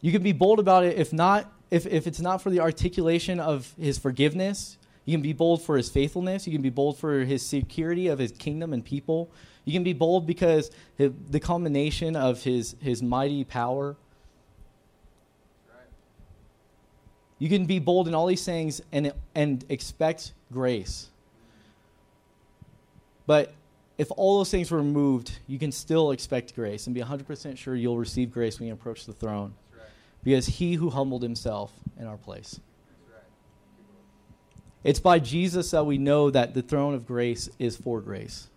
[0.00, 3.40] You can be bold about it if not if, if it's not for the articulation
[3.40, 6.46] of His forgiveness you can be bold for his faithfulness.
[6.46, 9.30] You can be bold for his security of his kingdom and people.
[9.64, 13.96] You can be bold because the culmination of his, his mighty power.
[17.38, 21.08] You can be bold in all these things and, and expect grace.
[23.26, 23.52] But
[24.02, 27.76] if all those things were removed, you can still expect grace and be 100% sure
[27.76, 29.54] you'll receive grace when you approach the throne.
[29.72, 29.86] Right.
[30.24, 32.58] Because he who humbled himself in our place.
[34.82, 38.48] It's by Jesus that we know that the throne of grace is for grace.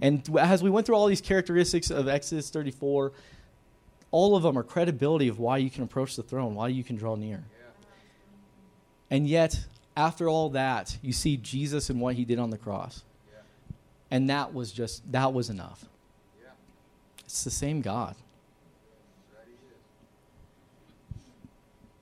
[0.00, 3.12] And as we went through all these characteristics of Exodus 34,
[4.12, 6.94] all of them are credibility of why you can approach the throne, why you can
[6.94, 7.42] draw near.
[9.10, 9.58] And yet,
[9.96, 13.02] after all that, you see Jesus and what he did on the cross.
[14.10, 15.84] And that was just, that was enough.
[17.24, 18.16] It's the same God.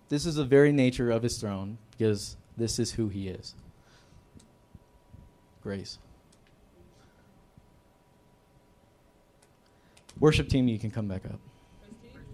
[0.08, 3.54] This is the very nature of his throne because this is who he is.
[5.62, 5.98] Grace.
[10.18, 11.38] Worship team, you can come back up.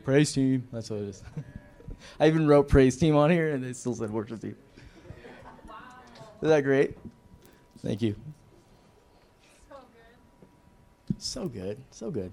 [0.05, 0.68] Praise team.
[0.72, 1.22] That's what it is.
[2.20, 4.57] I even wrote praise team on here and they still said worship team.
[6.45, 6.95] Is that great?
[7.82, 8.14] Thank you.
[9.70, 11.16] So good.
[11.16, 11.80] So good.
[11.90, 12.32] So good.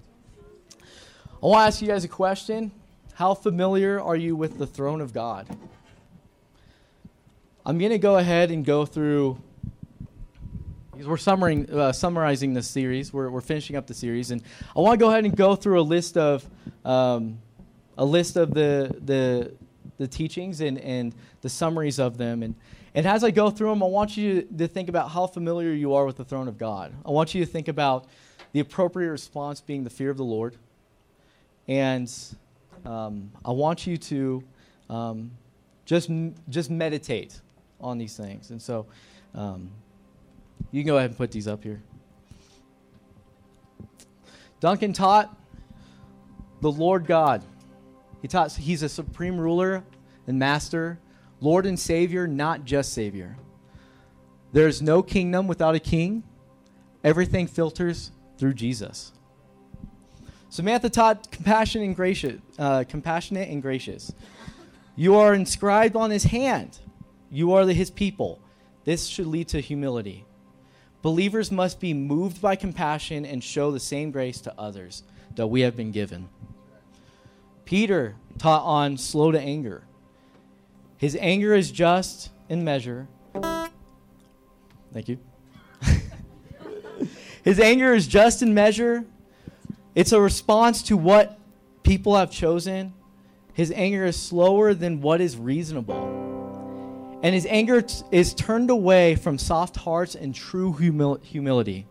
[1.42, 2.72] I want to ask you guys a question.
[3.14, 5.48] How familiar are you with the throne of God?
[7.64, 9.40] I'm going to go ahead and go through,
[10.90, 13.14] because we're summarizing, uh, summarizing this series.
[13.14, 14.30] We're, we're finishing up the series.
[14.30, 14.42] And
[14.76, 16.46] I want to go ahead and go through a list of,
[16.84, 17.38] um,
[17.96, 19.54] a list of the, the,
[19.96, 22.42] the teachings and, and the summaries of them.
[22.42, 22.54] And,
[22.94, 25.94] and as I go through them, I want you to think about how familiar you
[25.94, 26.92] are with the throne of God.
[27.06, 28.06] I want you to think about
[28.52, 30.56] the appropriate response being the fear of the Lord.
[31.68, 32.12] And
[32.84, 34.44] um, I want you to
[34.90, 35.30] um,
[35.86, 36.10] just
[36.50, 37.40] just meditate
[37.80, 38.50] on these things.
[38.50, 38.86] And so,
[39.34, 39.70] um,
[40.70, 41.82] you can go ahead and put these up here.
[44.60, 45.34] Duncan taught
[46.60, 47.42] the Lord God.
[48.20, 49.82] He taught he's a supreme ruler
[50.26, 50.98] and master
[51.42, 53.36] Lord and Savior, not just Savior.
[54.52, 56.22] There is no kingdom without a king.
[57.02, 59.12] Everything filters through Jesus.
[60.50, 64.12] Samantha taught compassion and gracious, uh, compassionate and gracious.
[64.94, 66.78] You are inscribed on his hand.
[67.28, 68.38] You are the, his people.
[68.84, 70.24] This should lead to humility.
[71.00, 75.02] Believers must be moved by compassion and show the same grace to others
[75.34, 76.28] that we have been given.
[77.64, 79.82] Peter taught on slow to anger.
[81.02, 83.08] His anger is just in measure.
[84.92, 85.18] Thank you.
[87.42, 89.04] His anger is just in measure.
[89.96, 91.40] It's a response to what
[91.82, 92.94] people have chosen.
[93.52, 97.18] His anger is slower than what is reasonable.
[97.24, 101.88] And his anger t- is turned away from soft hearts and true humil- humility.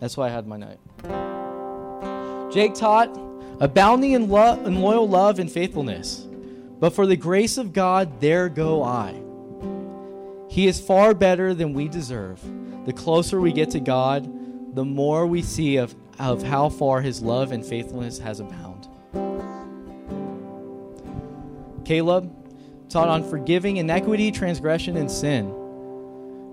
[0.00, 0.80] That's why I had my night.
[2.52, 3.16] Jake taught,
[3.60, 6.26] abounding in, lo- in loyal love and faithfulness.
[6.82, 9.14] But for the grace of God, there go I.
[10.48, 12.40] He is far better than we deserve.
[12.86, 17.22] The closer we get to God, the more we see of, of how far his
[17.22, 18.88] love and faithfulness has abound.
[21.84, 22.34] Caleb
[22.88, 25.54] taught on forgiving iniquity, transgression, and sin.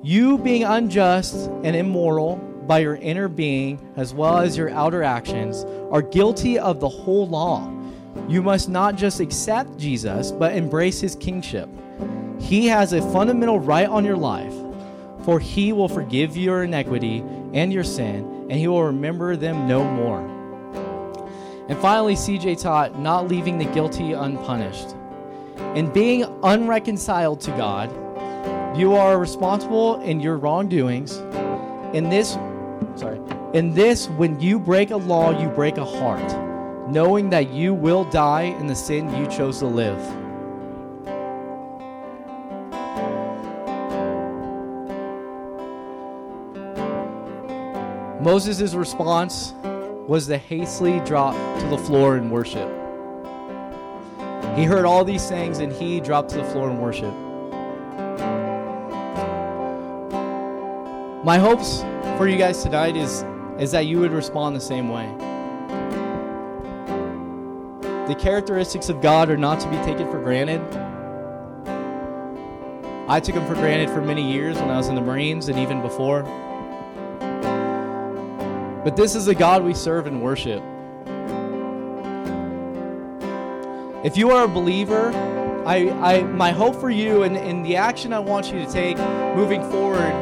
[0.03, 2.35] You being unjust and immoral
[2.67, 7.27] by your inner being as well as your outer actions are guilty of the whole
[7.27, 7.78] law.
[8.27, 11.69] You must not just accept Jesus, but embrace his kingship.
[12.39, 14.53] He has a fundamental right on your life,
[15.23, 19.83] for he will forgive your iniquity and your sin, and he will remember them no
[19.83, 20.21] more.
[21.69, 24.95] And finally, CJ taught not leaving the guilty unpunished.
[25.75, 27.91] In being unreconciled to God,
[28.77, 31.17] you are responsible in your wrongdoings.
[31.93, 32.37] In this,
[32.95, 33.19] sorry,
[33.53, 36.31] in this, when you break a law, you break a heart,
[36.91, 39.99] knowing that you will die in the sin you chose to live.
[48.19, 49.53] Moses' response
[50.07, 52.67] was to hastily drop to the floor in worship.
[54.57, 57.13] He heard all these things and he dropped to the floor in worship.
[61.23, 61.81] My hopes
[62.17, 63.23] for you guys tonight is,
[63.59, 65.28] is that you would respond the same way.
[68.09, 70.61] The characteristics of God are not to be taken for granted.
[73.07, 75.59] I took them for granted for many years when I was in the Marines and
[75.59, 76.23] even before.
[78.83, 80.63] But this is the God we serve and worship.
[84.03, 85.11] If you are a believer,
[85.67, 88.97] I, I, my hope for you and, and the action I want you to take
[89.35, 90.15] moving forward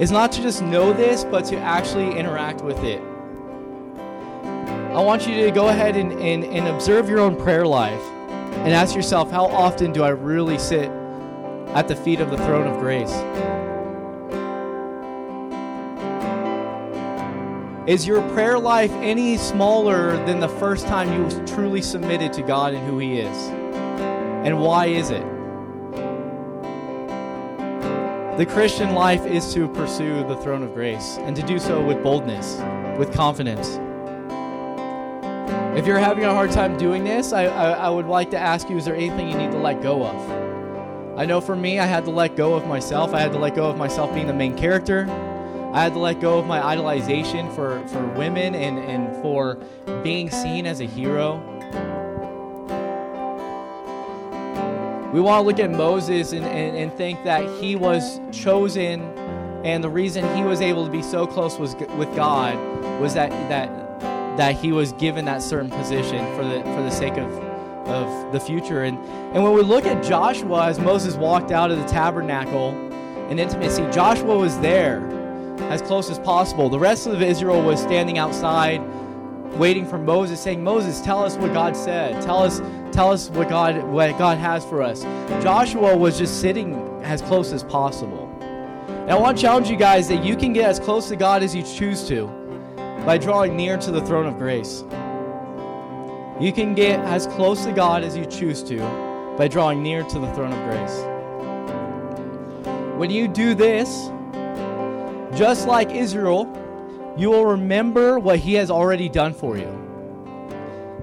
[0.00, 3.02] is not to just know this, but to actually interact with it.
[4.96, 8.72] I want you to go ahead and, and, and observe your own prayer life and
[8.72, 10.88] ask yourself, how often do I really sit
[11.74, 13.12] at the feet of the throne of grace?
[17.86, 22.72] Is your prayer life any smaller than the first time you truly submitted to God
[22.72, 23.36] and who He is?
[24.46, 25.20] And why is it?
[28.38, 32.02] The Christian life is to pursue the throne of grace and to do so with
[32.02, 32.56] boldness,
[32.98, 33.78] with confidence.
[35.76, 38.70] If you're having a hard time doing this, I, I, I, would like to ask
[38.70, 41.18] you is there anything you need to let go of?
[41.18, 43.12] I know for me, I had to let go of myself.
[43.12, 45.06] I had to let go of myself being the main character.
[45.74, 49.56] I had to let go of my idolization for, for women and, and for
[50.02, 51.36] being seen as a hero.
[55.12, 59.02] We want to look at Moses and, and, and think that he was chosen,
[59.62, 62.56] and the reason he was able to be so close was, with God
[62.98, 63.85] was that, that,
[64.36, 67.32] that he was given that certain position for the, for the sake of,
[67.88, 68.84] of the future.
[68.84, 68.98] And,
[69.34, 72.70] and when we look at Joshua as Moses walked out of the tabernacle
[73.30, 75.06] in intimacy, Joshua was there
[75.70, 76.68] as close as possible.
[76.68, 78.82] The rest of Israel was standing outside
[79.56, 82.20] waiting for Moses saying, "Moses, tell us what God said.
[82.22, 82.60] Tell us
[82.92, 85.02] tell us what God what God has for us."
[85.42, 88.28] Joshua was just sitting as close as possible.
[88.88, 91.42] And I want to challenge you guys that you can get as close to God
[91.42, 92.30] as you choose to
[93.06, 94.82] by drawing near to the throne of grace.
[96.40, 98.80] You can get as close to God as you choose to
[99.38, 101.04] by drawing near to the throne of grace.
[102.98, 104.10] When you do this,
[105.38, 106.52] just like Israel,
[107.16, 109.72] you will remember what he has already done for you.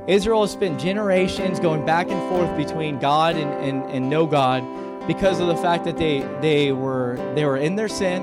[0.05, 5.07] Israel has spent generations going back and forth between God and, and, and no God
[5.07, 8.21] because of the fact that they, they, were, they were in their sin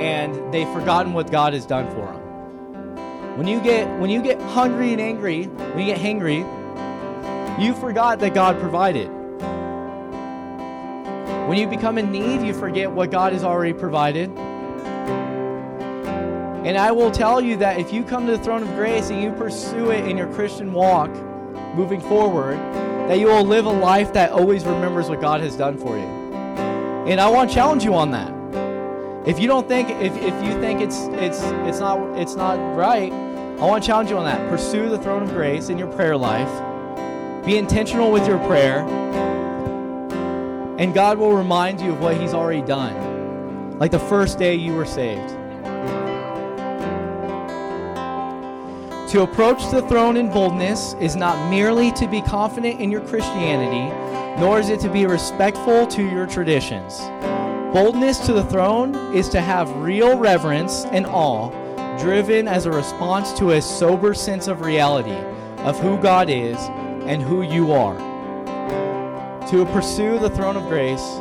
[0.00, 2.19] and they've forgotten what God has done for them.
[3.40, 6.40] When you get, when you get hungry and angry, when you get hangry,
[7.58, 9.08] you forgot that God provided.
[11.48, 14.28] When you become in need, you forget what God has already provided.
[16.66, 19.22] And I will tell you that if you come to the throne of grace and
[19.22, 21.08] you pursue it in your Christian walk
[21.74, 22.58] moving forward,
[23.08, 26.04] that you will live a life that always remembers what God has done for you.
[27.08, 28.34] And I want to challenge you on that.
[29.26, 33.12] If you don't think if, if you think it's it's it's not it's not right,
[33.60, 34.48] I want to challenge you on that.
[34.48, 36.48] Pursue the throne of grace in your prayer life.
[37.44, 38.86] Be intentional with your prayer.
[40.78, 43.78] And God will remind you of what He's already done.
[43.78, 45.28] Like the first day you were saved.
[49.10, 53.94] To approach the throne in boldness is not merely to be confident in your Christianity,
[54.40, 56.98] nor is it to be respectful to your traditions.
[57.74, 61.50] Boldness to the throne is to have real reverence and awe,
[61.98, 65.16] driven as a response to a sober sense of reality
[65.64, 66.56] of who God is
[67.06, 67.96] and who you are.
[69.48, 71.20] To pursue the throne of grace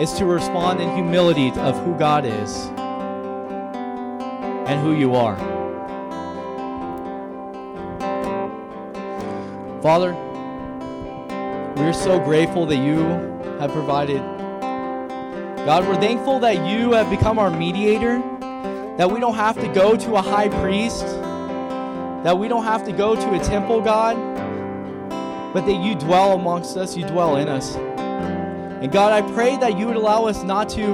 [0.00, 2.66] is to respond in humility of who God is
[4.66, 5.36] and who you are.
[9.82, 10.14] Father,
[11.76, 12.98] we're so grateful that you
[13.58, 14.22] have provided
[15.64, 18.18] God, we're thankful that you have become our mediator,
[18.96, 21.04] that we don't have to go to a high priest,
[22.24, 24.16] that we don't have to go to a temple, God,
[25.52, 27.76] but that you dwell amongst us, you dwell in us.
[27.76, 30.84] And God, I pray that you would allow us not to,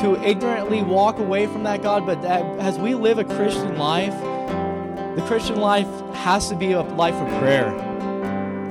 [0.00, 4.14] to ignorantly walk away from that, God, but that as we live a Christian life,
[5.16, 7.68] the Christian life has to be a life of prayer.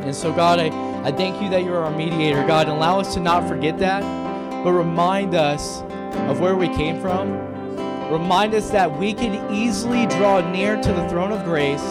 [0.03, 0.67] And so, God, I,
[1.03, 4.03] I thank you that you're our mediator, God, and allow us to not forget that
[4.67, 5.81] but remind us
[6.29, 7.46] of where we came from.
[8.11, 11.83] Remind us that we can easily draw near to the throne of grace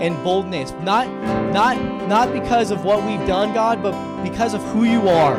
[0.00, 1.06] and boldness, not,
[1.52, 1.76] not,
[2.08, 5.36] not because of what we've done, God, but because of who you are.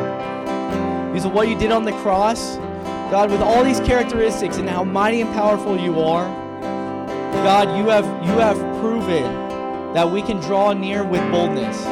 [1.08, 2.56] Because of what you did on the cross.
[3.10, 6.24] God, with all these characteristics and how mighty and powerful you are,
[7.42, 9.24] God, you have, you have proven
[9.92, 11.82] that we can draw near with boldness.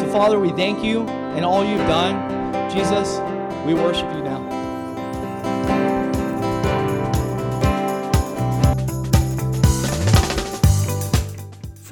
[0.00, 1.02] So, Father, we thank you
[1.34, 2.70] and all you've done.
[2.70, 3.18] Jesus,
[3.66, 4.21] we worship you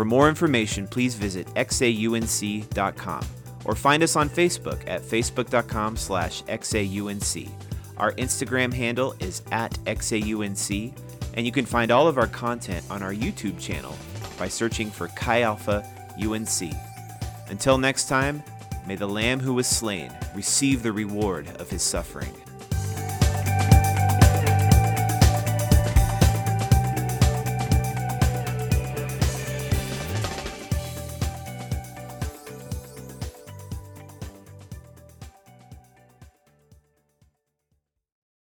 [0.01, 3.25] For more information, please visit xaunc.com
[3.67, 7.51] or find us on Facebook at facebook.com slash xaunc.
[7.99, 10.99] Our Instagram handle is at xaunc,
[11.35, 13.95] and you can find all of our content on our YouTube channel
[14.39, 15.87] by searching for Chi Alpha
[16.19, 16.73] UNC.
[17.51, 18.43] Until next time,
[18.87, 22.33] may the Lamb who was slain receive the reward of his suffering.